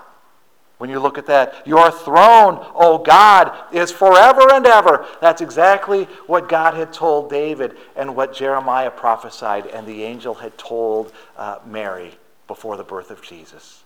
When 0.79 0.91
you 0.91 1.01
look 1.01 1.19
at 1.19 1.27
that, 1.27 1.67
your 1.67 1.91
throne, 1.91 2.65
O 2.75 2.99
God, 2.99 3.53
is 3.73 3.91
forever 3.91 4.53
and 4.53 4.65
ever. 4.65 5.07
That's 5.21 5.41
exactly 5.41 6.05
what 6.27 6.49
God 6.49 6.75
had 6.75 6.93
told 6.93 7.31
David 7.31 7.77
and 7.97 8.15
what 8.15 8.33
Jeremiah 8.33 8.93
prophesied 8.93 9.67
and 9.67 9.87
the 9.87 10.05
angel 10.05 10.35
had 10.35 10.57
told 10.57 11.13
uh, 11.37 11.59
Mary 11.67 12.13
before 12.47 12.77
the 12.77 12.85
birth 12.85 13.11
of 13.11 13.23
Jesus. 13.23 13.83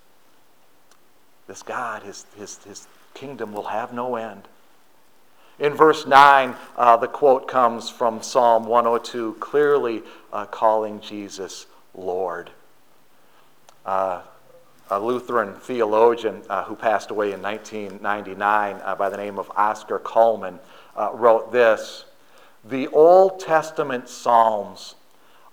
This 1.47 1.63
God, 1.63 2.03
his, 2.03 2.27
his, 2.37 2.59
his 2.65 2.87
kingdom 3.15 3.55
will 3.55 3.65
have 3.65 3.95
no 3.95 4.17
end. 4.17 4.43
In 5.59 5.75
verse 5.75 6.07
9, 6.07 6.55
uh, 6.77 6.97
the 6.99 7.09
quote 7.09 7.49
comes 7.49 7.89
from 7.89 8.23
Psalm 8.23 8.67
102, 8.67 9.35
clearly 9.41 10.03
uh, 10.33 10.45
calling 10.47 11.01
Jesus 11.01 11.67
Lord. 11.95 12.51
Uh, 13.85 14.23
a 14.93 15.01
Lutheran 15.01 15.55
theologian 15.55 16.43
uh, 16.51 16.65
who 16.65 16.77
passed 16.77 17.11
away 17.11 17.33
in 17.33 17.41
1999 17.41 18.81
uh, 18.85 18.95
by 18.95 19.09
the 19.09 19.17
name 19.17 19.39
of 19.39 19.51
Oscar 19.57 19.99
Cullmann 19.99 20.59
uh, 20.95 21.11
wrote 21.15 21.51
this 21.51 22.05
The 22.63 22.89
Old 22.89 23.41
Testament 23.41 24.11
Psalms 24.11 24.95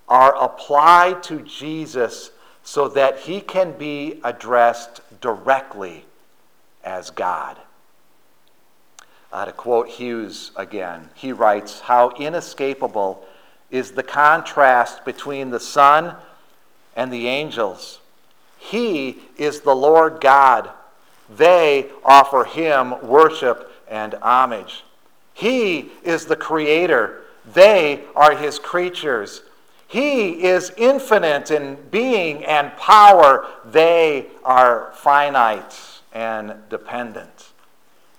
are 0.09 0.35
applied 0.43 1.23
to 1.23 1.41
Jesus 1.41 2.31
so 2.63 2.89
that 2.89 3.19
he 3.19 3.39
can 3.39 3.71
be 3.71 4.19
addressed 4.25 4.99
directly 5.21 6.03
as 6.83 7.09
God. 7.09 7.57
Uh, 9.31 9.45
to 9.45 9.53
quote 9.53 9.87
Hughes 9.87 10.51
again, 10.57 11.09
he 11.15 11.31
writes, 11.31 11.79
How 11.79 12.09
inescapable 12.19 13.25
is 13.71 13.91
the 13.91 14.03
contrast 14.03 15.05
between 15.05 15.49
the 15.49 15.61
Son 15.61 16.15
and 16.93 17.13
the 17.13 17.27
angels. 17.27 18.01
He 18.59 19.19
is 19.37 19.61
the 19.61 19.75
Lord 19.75 20.21
God. 20.21 20.69
They 21.29 21.89
offer 22.03 22.43
him 22.43 23.01
worship 23.07 23.71
and 23.89 24.13
homage. 24.15 24.83
He 25.33 25.91
is 26.03 26.25
the 26.25 26.35
Creator. 26.35 27.21
They 27.53 28.03
are 28.15 28.35
his 28.35 28.59
creatures. 28.59 29.41
He 29.87 30.43
is 30.43 30.71
infinite 30.77 31.49
in 31.49 31.77
being 31.89 32.45
and 32.45 32.75
power. 32.77 33.47
They 33.65 34.27
are 34.43 34.91
finite 34.93 35.75
and 36.13 36.53
dependent. 36.69 37.53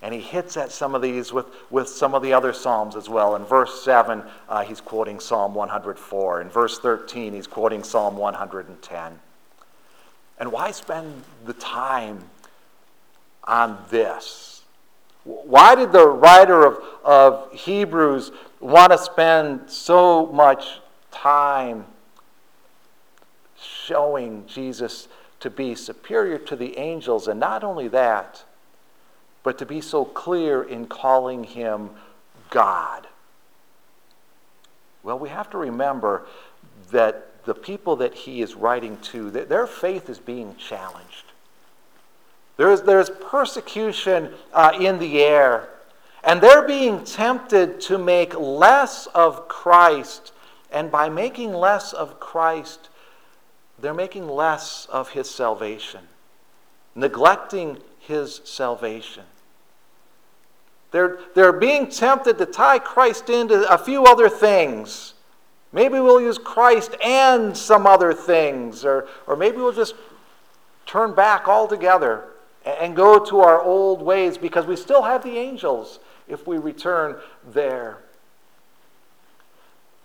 And 0.02 0.14
he 0.14 0.20
hits 0.20 0.56
at 0.56 0.72
some 0.72 0.94
of 0.94 1.02
these 1.02 1.32
with, 1.32 1.46
with 1.70 1.88
some 1.88 2.14
of 2.14 2.22
the 2.22 2.32
other 2.32 2.52
Psalms 2.52 2.96
as 2.96 3.08
well. 3.08 3.36
In 3.36 3.44
verse 3.44 3.84
7, 3.84 4.22
uh, 4.48 4.64
he's 4.64 4.80
quoting 4.80 5.20
Psalm 5.20 5.54
104. 5.54 6.40
In 6.40 6.48
verse 6.48 6.78
13, 6.78 7.34
he's 7.34 7.46
quoting 7.46 7.84
Psalm 7.84 8.16
110. 8.16 9.20
And 10.40 10.50
why 10.50 10.70
spend 10.70 11.22
the 11.44 11.52
time 11.52 12.24
on 13.44 13.78
this? 13.90 14.62
Why 15.24 15.74
did 15.74 15.92
the 15.92 16.08
writer 16.08 16.64
of, 16.64 16.82
of 17.04 17.52
Hebrews 17.52 18.32
want 18.58 18.90
to 18.90 18.98
spend 18.98 19.70
so 19.70 20.26
much 20.26 20.80
time 21.10 21.84
showing 23.60 24.46
Jesus 24.46 25.08
to 25.40 25.50
be 25.50 25.74
superior 25.74 26.38
to 26.38 26.56
the 26.56 26.78
angels? 26.78 27.28
And 27.28 27.38
not 27.38 27.62
only 27.62 27.88
that, 27.88 28.42
but 29.42 29.58
to 29.58 29.66
be 29.66 29.82
so 29.82 30.06
clear 30.06 30.62
in 30.62 30.86
calling 30.86 31.44
him 31.44 31.90
God. 32.48 33.06
Well, 35.02 35.18
we 35.18 35.28
have 35.28 35.50
to 35.50 35.58
remember 35.58 36.26
that 36.90 37.29
the 37.44 37.54
people 37.54 37.96
that 37.96 38.14
he 38.14 38.42
is 38.42 38.54
writing 38.54 38.98
to, 38.98 39.30
their 39.30 39.66
faith 39.66 40.08
is 40.08 40.18
being 40.18 40.56
challenged. 40.56 41.24
There's, 42.56 42.82
there's 42.82 43.08
persecution 43.08 44.32
uh, 44.52 44.72
in 44.78 44.98
the 44.98 45.22
air, 45.22 45.68
and 46.22 46.40
they're 46.40 46.66
being 46.66 47.04
tempted 47.04 47.80
to 47.82 47.96
make 47.96 48.38
less 48.38 49.06
of 49.14 49.48
Christ. 49.48 50.32
And 50.70 50.90
by 50.90 51.08
making 51.08 51.54
less 51.54 51.92
of 51.92 52.20
Christ, 52.20 52.90
they're 53.78 53.94
making 53.94 54.28
less 54.28 54.86
of 54.86 55.08
his 55.10 55.28
salvation, 55.28 56.00
neglecting 56.94 57.78
his 57.98 58.42
salvation. 58.44 59.24
They're, 60.90 61.18
they're 61.34 61.52
being 61.52 61.88
tempted 61.88 62.38
to 62.38 62.46
tie 62.46 62.78
Christ 62.78 63.30
into 63.30 63.66
a 63.72 63.78
few 63.78 64.04
other 64.04 64.28
things. 64.28 65.14
Maybe 65.72 66.00
we'll 66.00 66.20
use 66.20 66.38
Christ 66.38 66.96
and 67.04 67.56
some 67.56 67.86
other 67.86 68.12
things, 68.12 68.84
or, 68.84 69.06
or 69.26 69.36
maybe 69.36 69.58
we'll 69.58 69.72
just 69.72 69.94
turn 70.84 71.14
back 71.14 71.46
altogether 71.46 72.24
and 72.64 72.96
go 72.96 73.24
to 73.24 73.40
our 73.40 73.62
old 73.62 74.02
ways 74.02 74.36
because 74.36 74.66
we 74.66 74.76
still 74.76 75.02
have 75.02 75.22
the 75.22 75.36
angels 75.38 76.00
if 76.28 76.46
we 76.46 76.58
return 76.58 77.16
there. 77.52 77.98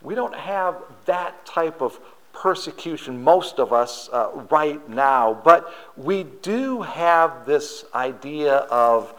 We 0.01 0.13
don't 0.13 0.35
have 0.35 0.75
that 1.05 1.45
type 1.45 1.81
of 1.81 1.99
persecution, 2.31 3.23
most 3.23 3.59
of 3.59 3.73
us, 3.73 4.09
uh, 4.11 4.29
right 4.51 4.87
now. 4.87 5.41
But 5.43 5.73
we 5.97 6.23
do 6.23 6.83
have 6.83 7.45
this 7.45 7.85
idea 7.95 8.57
of, 8.57 9.13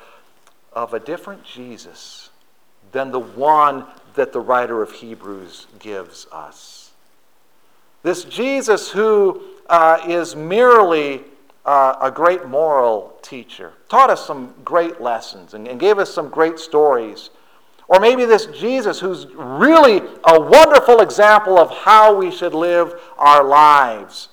of 0.72 0.94
a 0.94 1.00
different 1.00 1.42
Jesus 1.42 2.30
than 2.92 3.10
the 3.10 3.18
one 3.18 3.86
that 4.16 4.32
the 4.32 4.40
writer 4.40 4.82
of 4.82 4.92
Hebrews 4.92 5.66
gives 5.78 6.26
us. 6.32 6.90
This 8.02 8.24
Jesus 8.24 8.90
who 8.90 9.42
uh, 9.68 9.98
is 10.06 10.36
merely 10.36 11.22
uh, 11.64 11.96
a 12.00 12.10
great 12.10 12.46
moral 12.46 13.18
teacher, 13.22 13.72
taught 13.88 14.10
us 14.10 14.26
some 14.26 14.54
great 14.64 15.00
lessons 15.00 15.54
and, 15.54 15.66
and 15.66 15.80
gave 15.80 15.98
us 15.98 16.12
some 16.12 16.28
great 16.28 16.58
stories 16.58 17.30
or 17.88 18.00
maybe 18.00 18.24
this 18.24 18.46
Jesus, 18.46 18.98
who's 18.98 19.26
really 19.34 20.02
a 20.24 20.40
wonderful 20.40 21.00
example 21.00 21.58
of 21.58 21.70
how 21.70 22.14
we 22.14 22.30
should 22.30 22.54
live 22.54 23.00
our 23.16 23.44
lives. 23.44 24.28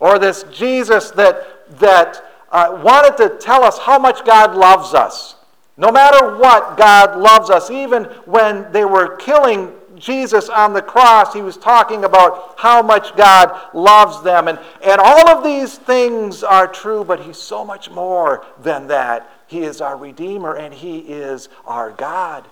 Or 0.00 0.18
this 0.18 0.44
Jesus 0.44 1.10
that, 1.12 1.78
that 1.78 2.24
uh, 2.50 2.80
wanted 2.84 3.16
to 3.18 3.36
tell 3.38 3.62
us 3.62 3.78
how 3.78 3.98
much 3.98 4.24
God 4.24 4.56
loves 4.56 4.92
us. 4.94 5.36
No 5.78 5.92
matter 5.92 6.36
what, 6.36 6.76
God 6.76 7.16
loves 7.16 7.48
us. 7.50 7.70
Even 7.70 8.04
when 8.26 8.70
they 8.72 8.84
were 8.84 9.16
killing 9.16 9.72
Jesus 9.96 10.48
on 10.48 10.72
the 10.72 10.82
cross, 10.82 11.32
he 11.32 11.40
was 11.40 11.56
talking 11.56 12.04
about 12.04 12.56
how 12.58 12.82
much 12.82 13.16
God 13.16 13.58
loves 13.72 14.22
them. 14.22 14.48
And, 14.48 14.58
and 14.82 15.00
all 15.00 15.28
of 15.28 15.44
these 15.44 15.78
things 15.78 16.42
are 16.42 16.66
true, 16.66 17.04
but 17.04 17.20
he's 17.20 17.38
so 17.38 17.64
much 17.64 17.90
more 17.90 18.44
than 18.60 18.88
that. 18.88 19.30
He 19.48 19.62
is 19.62 19.80
our 19.80 19.96
Redeemer 19.96 20.54
and 20.54 20.74
He 20.74 20.98
is 20.98 21.48
our 21.64 21.90
God. 21.90 22.46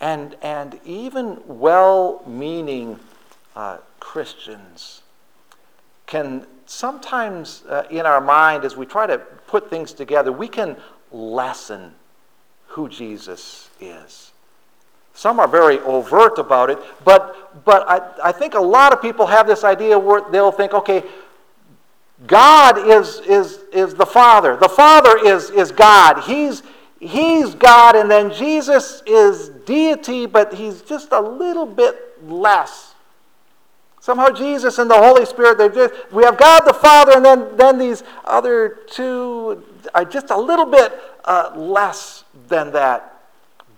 And, 0.00 0.36
and 0.42 0.80
even 0.84 1.40
well 1.46 2.22
meaning 2.26 2.98
uh, 3.54 3.78
Christians 4.00 5.02
can 6.06 6.46
sometimes, 6.66 7.62
uh, 7.68 7.84
in 7.90 8.06
our 8.06 8.20
mind, 8.20 8.64
as 8.64 8.76
we 8.76 8.86
try 8.86 9.06
to 9.06 9.18
put 9.18 9.70
things 9.70 9.92
together, 9.92 10.32
we 10.32 10.48
can 10.48 10.76
lessen 11.12 11.94
who 12.68 12.88
Jesus 12.88 13.70
is. 13.80 14.32
Some 15.14 15.40
are 15.40 15.48
very 15.48 15.78
overt 15.80 16.38
about 16.38 16.68
it, 16.68 16.78
but, 17.02 17.64
but 17.64 17.88
I, 17.88 18.28
I 18.28 18.32
think 18.32 18.52
a 18.52 18.60
lot 18.60 18.92
of 18.92 19.00
people 19.00 19.26
have 19.26 19.46
this 19.46 19.64
idea 19.64 19.98
where 19.98 20.20
they'll 20.30 20.52
think, 20.52 20.74
okay, 20.74 21.02
God 22.26 22.78
is, 22.86 23.20
is, 23.20 23.60
is 23.72 23.94
the 23.94 24.04
Father. 24.04 24.56
The 24.56 24.68
Father 24.68 25.16
is, 25.26 25.50
is 25.50 25.72
God. 25.72 26.22
He's, 26.24 26.62
he's 27.00 27.54
God, 27.54 27.96
and 27.96 28.10
then 28.10 28.32
Jesus 28.32 29.02
is 29.06 29.48
deity, 29.48 30.26
but 30.26 30.52
he's 30.52 30.82
just 30.82 31.12
a 31.12 31.20
little 31.20 31.66
bit 31.66 32.22
less. 32.26 32.94
Somehow 34.00 34.30
Jesus 34.30 34.78
and 34.78 34.90
the 34.90 34.98
Holy 34.98 35.26
Spirit, 35.26 35.58
they 35.58 35.68
just, 35.68 36.12
we 36.12 36.24
have 36.24 36.38
God 36.38 36.60
the 36.60 36.74
Father, 36.74 37.12
and 37.12 37.24
then, 37.24 37.56
then 37.56 37.78
these 37.78 38.02
other 38.24 38.78
two 38.86 39.64
are 39.94 40.04
just 40.04 40.30
a 40.30 40.36
little 40.36 40.66
bit 40.66 40.92
uh, 41.24 41.52
less 41.54 42.24
than 42.48 42.72
that. 42.72 43.12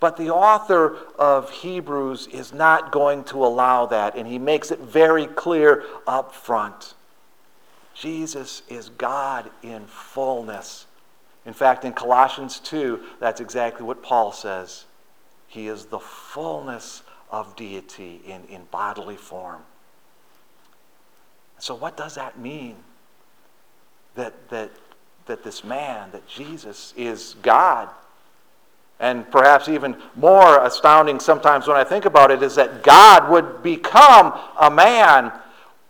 But 0.00 0.16
the 0.16 0.30
author 0.30 0.96
of 1.18 1.50
Hebrews 1.50 2.28
is 2.28 2.52
not 2.52 2.92
going 2.92 3.24
to 3.24 3.44
allow 3.44 3.86
that, 3.86 4.16
and 4.16 4.26
he 4.26 4.38
makes 4.38 4.70
it 4.70 4.78
very 4.78 5.26
clear 5.26 5.84
up 6.06 6.32
front. 6.34 6.94
Jesus 7.94 8.62
is 8.68 8.90
God 8.90 9.50
in 9.62 9.86
fullness. 9.86 10.86
In 11.44 11.52
fact, 11.52 11.84
in 11.84 11.92
Colossians 11.92 12.60
2, 12.60 13.00
that's 13.18 13.40
exactly 13.40 13.84
what 13.84 14.02
Paul 14.02 14.30
says. 14.30 14.84
He 15.48 15.66
is 15.66 15.86
the 15.86 15.98
fullness 15.98 17.02
of 17.30 17.56
deity 17.56 18.20
in, 18.24 18.44
in 18.44 18.64
bodily 18.70 19.16
form. 19.16 19.62
So, 21.58 21.74
what 21.74 21.96
does 21.96 22.14
that 22.14 22.38
mean? 22.38 22.76
That, 24.14 24.48
that, 24.50 24.70
that 25.28 25.44
this 25.44 25.62
man, 25.62 26.10
that 26.10 26.26
Jesus, 26.26 26.92
is 26.96 27.36
God. 27.42 27.88
And 29.00 29.30
perhaps 29.30 29.68
even 29.68 29.96
more 30.16 30.64
astounding 30.64 31.20
sometimes 31.20 31.68
when 31.68 31.76
I 31.76 31.84
think 31.84 32.04
about 32.04 32.30
it 32.30 32.42
is 32.42 32.56
that 32.56 32.82
God 32.82 33.30
would 33.30 33.62
become 33.62 34.36
a 34.60 34.70
man. 34.70 35.32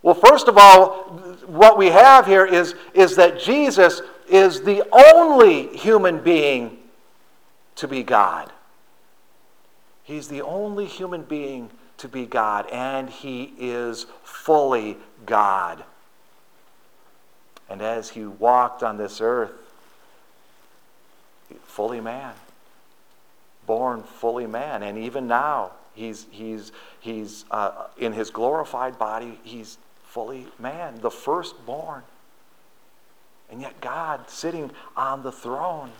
Well, 0.02 0.14
first 0.14 0.46
of 0.46 0.58
all, 0.58 1.04
what 1.46 1.78
we 1.78 1.86
have 1.86 2.26
here 2.26 2.44
is, 2.44 2.74
is 2.92 3.16
that 3.16 3.40
Jesus 3.40 4.02
is 4.28 4.62
the 4.62 4.86
only 4.92 5.74
human 5.76 6.22
being 6.22 6.78
to 7.76 7.88
be 7.88 8.02
God. 8.02 8.52
He's 10.02 10.28
the 10.28 10.42
only 10.42 10.86
human 10.86 11.22
being 11.22 11.70
to 11.98 12.08
be 12.08 12.26
God, 12.26 12.68
and 12.70 13.08
he 13.10 13.54
is 13.58 14.06
fully 14.22 14.96
God. 15.26 15.84
And 17.68 17.82
as 17.82 18.10
he 18.10 18.24
walked 18.24 18.82
on 18.82 18.96
this 18.96 19.20
earth, 19.20 19.52
fully 21.64 22.00
man, 22.00 22.34
born 23.66 24.02
fully 24.02 24.46
man, 24.46 24.82
and 24.82 24.98
even 24.98 25.26
now, 25.26 25.72
he's, 25.94 26.26
he's, 26.30 26.72
he's 27.00 27.44
uh, 27.50 27.88
in 27.98 28.12
his 28.12 28.30
glorified 28.30 28.98
body, 28.98 29.38
he's 29.42 29.78
fully 30.04 30.46
man, 30.58 31.00
the 31.00 31.10
firstborn. 31.10 32.02
And 33.50 33.60
yet, 33.60 33.80
God 33.80 34.28
sitting 34.28 34.70
on 34.96 35.22
the 35.22 35.32
throne. 35.32 35.90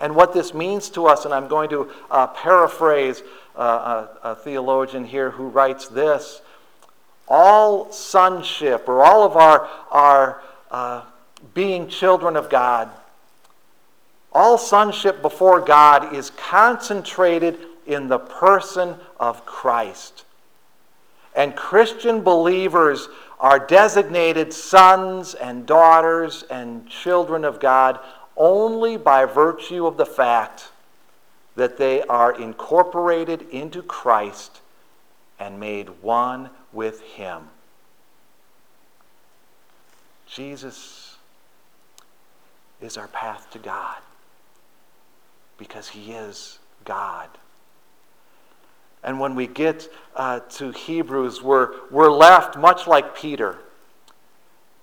And 0.00 0.16
what 0.16 0.32
this 0.32 0.54
means 0.54 0.88
to 0.90 1.06
us, 1.06 1.24
and 1.24 1.34
I'm 1.34 1.46
going 1.46 1.68
to 1.70 1.90
uh, 2.10 2.28
paraphrase 2.28 3.22
uh, 3.54 4.06
a, 4.22 4.30
a 4.30 4.34
theologian 4.34 5.04
here 5.04 5.30
who 5.30 5.48
writes 5.48 5.88
this 5.88 6.40
all 7.30 7.90
sonship, 7.92 8.88
or 8.88 9.04
all 9.04 9.22
of 9.22 9.36
our, 9.36 9.68
our 9.90 10.42
uh, 10.70 11.02
being 11.54 11.88
children 11.88 12.36
of 12.36 12.50
God, 12.50 12.90
all 14.32 14.58
sonship 14.58 15.22
before 15.22 15.60
God 15.60 16.14
is 16.14 16.30
concentrated 16.30 17.56
in 17.86 18.08
the 18.08 18.18
person 18.18 18.96
of 19.18 19.46
Christ. 19.46 20.24
And 21.34 21.54
Christian 21.54 22.22
believers 22.22 23.08
are 23.38 23.58
designated 23.58 24.52
sons 24.52 25.34
and 25.34 25.64
daughters 25.66 26.44
and 26.50 26.88
children 26.88 27.44
of 27.44 27.60
God 27.60 28.00
only 28.36 28.96
by 28.96 29.24
virtue 29.24 29.86
of 29.86 29.96
the 29.96 30.06
fact 30.06 30.68
that 31.56 31.78
they 31.78 32.02
are 32.02 32.38
incorporated 32.40 33.42
into 33.50 33.82
Christ 33.82 34.60
and 35.38 35.58
made 35.58 35.88
one 36.02 36.50
with 36.72 37.00
Him. 37.02 37.42
Jesus 40.26 41.16
is 42.80 42.96
our 42.96 43.08
path 43.08 43.50
to 43.50 43.58
God 43.58 43.98
because 45.58 45.88
He 45.88 46.12
is 46.12 46.58
God. 46.84 47.28
And 49.02 49.18
when 49.18 49.34
we 49.34 49.46
get 49.46 49.90
uh, 50.14 50.40
to 50.40 50.70
Hebrews, 50.72 51.42
we're, 51.42 51.70
we're 51.90 52.10
left 52.10 52.56
much 52.56 52.86
like 52.86 53.16
Peter. 53.16 53.58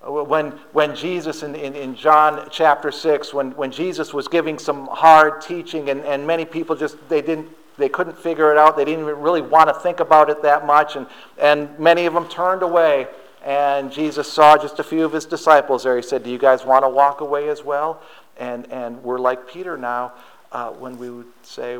When, 0.04 0.52
when 0.72 0.94
Jesus, 0.94 1.42
in, 1.42 1.54
in, 1.54 1.74
in 1.74 1.94
John 1.94 2.48
chapter 2.50 2.90
6, 2.92 3.34
when, 3.34 3.50
when 3.52 3.70
Jesus 3.70 4.14
was 4.14 4.28
giving 4.28 4.58
some 4.58 4.86
hard 4.86 5.40
teaching, 5.40 5.90
and, 5.90 6.00
and 6.02 6.26
many 6.26 6.44
people 6.44 6.76
just, 6.76 6.96
they 7.08 7.20
didn't 7.20 7.48
they 7.78 7.88
couldn't 7.88 8.18
figure 8.18 8.52
it 8.52 8.58
out. 8.58 8.76
They 8.76 8.84
didn't 8.84 9.04
really 9.04 9.40
want 9.40 9.68
to 9.68 9.74
think 9.74 10.00
about 10.00 10.28
it 10.28 10.42
that 10.42 10.66
much. 10.66 10.96
And, 10.96 11.06
and 11.38 11.78
many 11.78 12.06
of 12.06 12.14
them 12.14 12.28
turned 12.28 12.62
away. 12.62 13.06
And 13.44 13.90
Jesus 13.90 14.30
saw 14.30 14.58
just 14.58 14.78
a 14.80 14.84
few 14.84 15.04
of 15.04 15.12
his 15.12 15.24
disciples 15.24 15.84
there. 15.84 15.96
He 15.96 16.02
said, 16.02 16.24
Do 16.24 16.30
you 16.30 16.38
guys 16.38 16.64
want 16.64 16.84
to 16.84 16.88
walk 16.88 17.20
away 17.20 17.48
as 17.48 17.64
well? 17.64 18.02
And, 18.36 18.70
and 18.70 19.02
we're 19.02 19.18
like 19.18 19.48
Peter 19.48 19.78
now 19.78 20.12
uh, 20.52 20.70
when 20.70 20.98
we 20.98 21.08
would 21.08 21.26
say, 21.42 21.78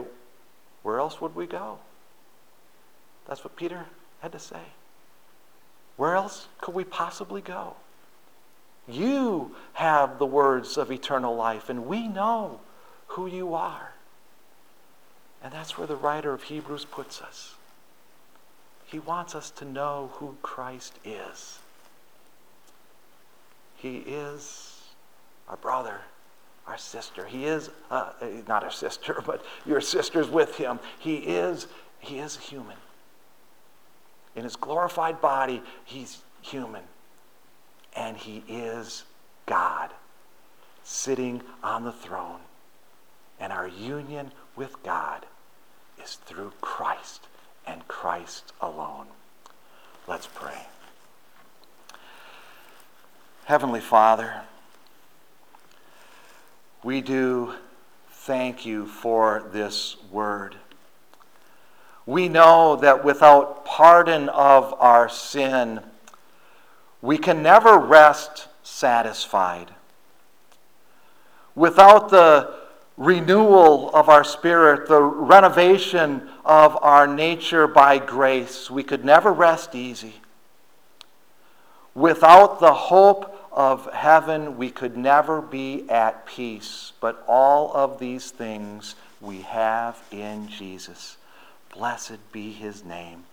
Where 0.83 0.99
else 0.99 1.21
would 1.21 1.35
we 1.35 1.47
go? 1.47 1.79
That's 3.27 3.45
what 3.45 3.57
Peter 3.57 3.85
had 4.21 4.33
to 4.33 4.39
say. 4.39 4.63
Where 5.97 6.15
else 6.15 6.47
could 6.61 6.75
we 6.75 6.85
possibly 6.85 7.41
go? 7.41 7.75
You 8.87 9.55
have 9.75 10.19
the 10.19 10.27
words 10.27 10.79
of 10.79 10.91
eternal 10.91 11.37
life, 11.37 11.69
and 11.69 11.87
we 11.87 12.09
know 12.09 12.61
who 13.09 13.27
you 13.27 13.55
are. 13.55 13.93
And 15.43 15.53
that's 15.53 15.79
where 15.79 15.87
the 15.87 15.97
writer 15.97 16.33
of 16.33 16.43
Hebrews 16.45 16.85
puts 16.85 17.23
us. 17.23 17.55
He 18.87 18.99
wants 18.99 19.35
us 19.35 19.51
to 19.53 19.65
know 19.65 20.11
who 20.15 20.37
Christ 20.43 20.95
is. 21.05 21.59
He 23.77 23.99
is 23.99 24.83
our 25.49 25.57
brother, 25.57 26.01
our 26.67 26.79
sister. 26.79 27.25
He 27.25 27.45
is 27.45 27.71
uh, 27.91 28.11
not 28.49 28.65
our 28.65 28.71
sister, 28.71 29.23
but 29.27 29.45
your 29.65 29.81
sister's 29.81 30.29
with 30.29 30.57
him. 30.57 30.81
He 30.99 31.17
is 31.17 31.67
he 32.01 32.19
is 32.19 32.37
human. 32.37 32.77
In 34.37 34.45
his 34.45 34.57
glorified 34.57 35.21
body, 35.21 35.63
he's 35.85 36.19
human. 36.43 36.83
And 37.97 38.17
he 38.17 38.45
is 38.49 39.05
God, 39.47 39.91
sitting 40.85 41.43
on 41.63 41.85
the 41.85 41.93
throne. 41.93 42.41
And 43.41 43.53
our 43.53 43.67
union 43.67 44.31
with 44.59 44.83
God 44.83 45.25
is 46.03 46.17
through 46.17 46.53
Christ 46.61 47.29
and 47.65 47.87
Christ 47.87 48.53
alone. 48.61 49.07
Let's 50.09 50.27
pray. 50.27 50.67
Heavenly 53.45 53.81
Father, 53.81 54.43
we 56.83 57.01
do 57.01 57.55
thank 58.11 58.67
you 58.67 58.87
for 58.87 59.45
this 59.53 59.97
word. 60.11 60.57
We 62.05 62.29
know 62.29 62.75
that 62.77 63.05
without 63.05 63.65
pardon 63.65 64.29
of 64.29 64.75
our 64.81 65.09
sin, 65.09 65.81
we 67.01 67.17
can 67.17 67.45
never 67.45 67.79
rest 67.79 68.49
satisfied. 68.65 69.71
Without 71.55 72.09
the 72.09 72.58
renewal 72.99 73.95
of 73.95 74.09
our 74.09 74.25
spirit, 74.25 74.89
the 74.89 75.01
renovation 75.01 76.29
of 76.45 76.77
our 76.83 77.07
nature 77.07 77.67
by 77.67 77.99
grace, 77.99 78.71
we 78.71 78.83
could 78.83 79.05
never 79.05 79.33
rest 79.33 79.75
easy. 79.75 80.15
Without 81.95 82.61
the 82.61 82.75
hope 82.75 83.35
of 83.53 83.93
heaven, 83.93 84.57
we 84.59 84.71
could 84.71 84.97
never 84.97 85.41
be 85.41 85.89
at 85.89 86.27
peace. 86.27 86.93
But 87.01 87.25
all 87.27 87.73
of 87.73 87.99
these 87.99 88.31
things 88.31 88.97
we 89.21 89.43
have 89.43 90.01
in 90.11 90.49
Jesus. 90.49 91.17
Blessed 91.75 92.33
be 92.33 92.53
his 92.53 92.85
name. 92.85 93.25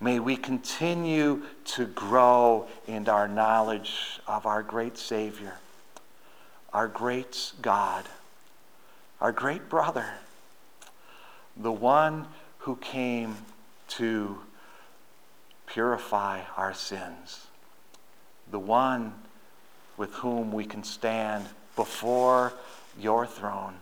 May 0.00 0.20
we 0.20 0.36
continue 0.36 1.42
to 1.66 1.86
grow 1.86 2.66
in 2.86 3.08
our 3.08 3.26
knowledge 3.26 4.20
of 4.26 4.46
our 4.46 4.62
great 4.62 4.98
Savior, 4.98 5.54
our 6.72 6.88
great 6.88 7.52
God, 7.62 8.04
our 9.20 9.32
great 9.32 9.68
brother, 9.68 10.06
the 11.56 11.72
one 11.72 12.26
who 12.58 12.76
came 12.76 13.36
to 13.88 14.38
purify 15.66 16.40
our 16.56 16.74
sins, 16.74 17.46
the 18.50 18.58
one 18.58 19.14
with 19.96 20.12
whom 20.14 20.52
we 20.52 20.64
can 20.64 20.82
stand 20.82 21.46
before 21.76 22.52
your 22.98 23.26
throne, 23.26 23.74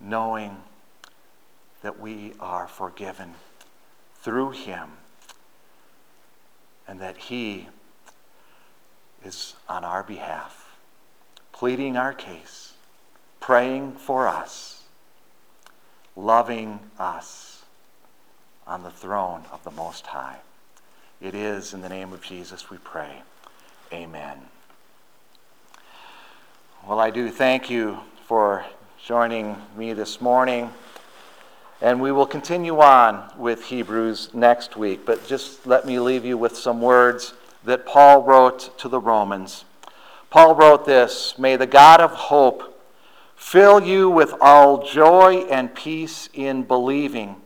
knowing 0.00 0.56
that 1.82 1.98
we 2.00 2.32
are 2.40 2.66
forgiven 2.66 3.34
through 4.20 4.50
him 4.50 4.90
and 6.88 7.00
that 7.00 7.16
he 7.16 7.68
is 9.24 9.54
on 9.68 9.84
our 9.84 10.02
behalf, 10.02 10.76
pleading 11.52 11.96
our 11.96 12.12
case, 12.12 12.65
praying 13.40 13.92
for 13.92 14.26
us, 14.26 14.82
loving 16.16 16.80
us 16.98 17.64
on 18.66 18.82
the 18.82 18.90
throne 18.90 19.44
of 19.52 19.62
the 19.64 19.70
Most 19.70 20.06
High. 20.06 20.38
It 21.20 21.34
is 21.34 21.72
in 21.72 21.80
the 21.80 21.88
name 21.88 22.12
of 22.12 22.22
Jesus 22.22 22.70
we 22.70 22.78
pray. 22.78 23.22
Amen. 23.92 24.38
Well, 26.86 27.00
I 27.00 27.10
do 27.10 27.30
thank 27.30 27.70
you 27.70 27.98
for 28.26 28.64
joining 29.04 29.56
me 29.76 29.92
this 29.92 30.20
morning. 30.20 30.70
And 31.80 32.00
we 32.00 32.10
will 32.10 32.26
continue 32.26 32.80
on 32.80 33.30
with 33.36 33.66
Hebrews 33.66 34.30
next 34.32 34.76
week, 34.76 35.04
but 35.04 35.26
just 35.26 35.66
let 35.66 35.86
me 35.86 35.98
leave 35.98 36.24
you 36.24 36.38
with 36.38 36.56
some 36.56 36.80
words 36.80 37.34
that 37.64 37.86
Paul 37.86 38.22
wrote 38.22 38.76
to 38.78 38.88
the 38.88 38.98
Romans. 38.98 39.64
Paul 40.30 40.54
wrote 40.54 40.86
this 40.86 41.38
May 41.38 41.56
the 41.56 41.66
God 41.66 42.00
of 42.00 42.12
hope 42.12 42.75
fill 43.36 43.82
you 43.82 44.10
with 44.10 44.34
all 44.40 44.82
joy 44.82 45.46
and 45.50 45.74
peace 45.74 46.28
in 46.34 46.64
believing, 46.64 47.36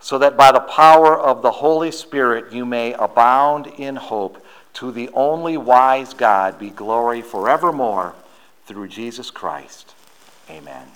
so 0.00 0.16
that 0.18 0.36
by 0.36 0.50
the 0.52 0.60
power 0.60 1.18
of 1.18 1.42
the 1.42 1.50
Holy 1.50 1.90
Spirit 1.90 2.52
you 2.52 2.64
may 2.64 2.94
abound 2.94 3.66
in 3.66 3.96
hope. 3.96 4.44
To 4.74 4.92
the 4.92 5.10
only 5.10 5.56
wise 5.56 6.14
God 6.14 6.58
be 6.58 6.70
glory 6.70 7.22
forevermore 7.22 8.14
through 8.66 8.88
Jesus 8.88 9.30
Christ. 9.30 9.94
Amen. 10.48 10.86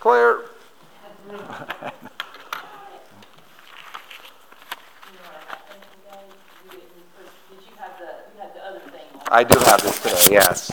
Claire. 0.00 0.40
I 9.36 9.42
do 9.42 9.58
have 9.58 9.82
this 9.82 9.98
today, 9.98 10.36
yes. 10.36 10.70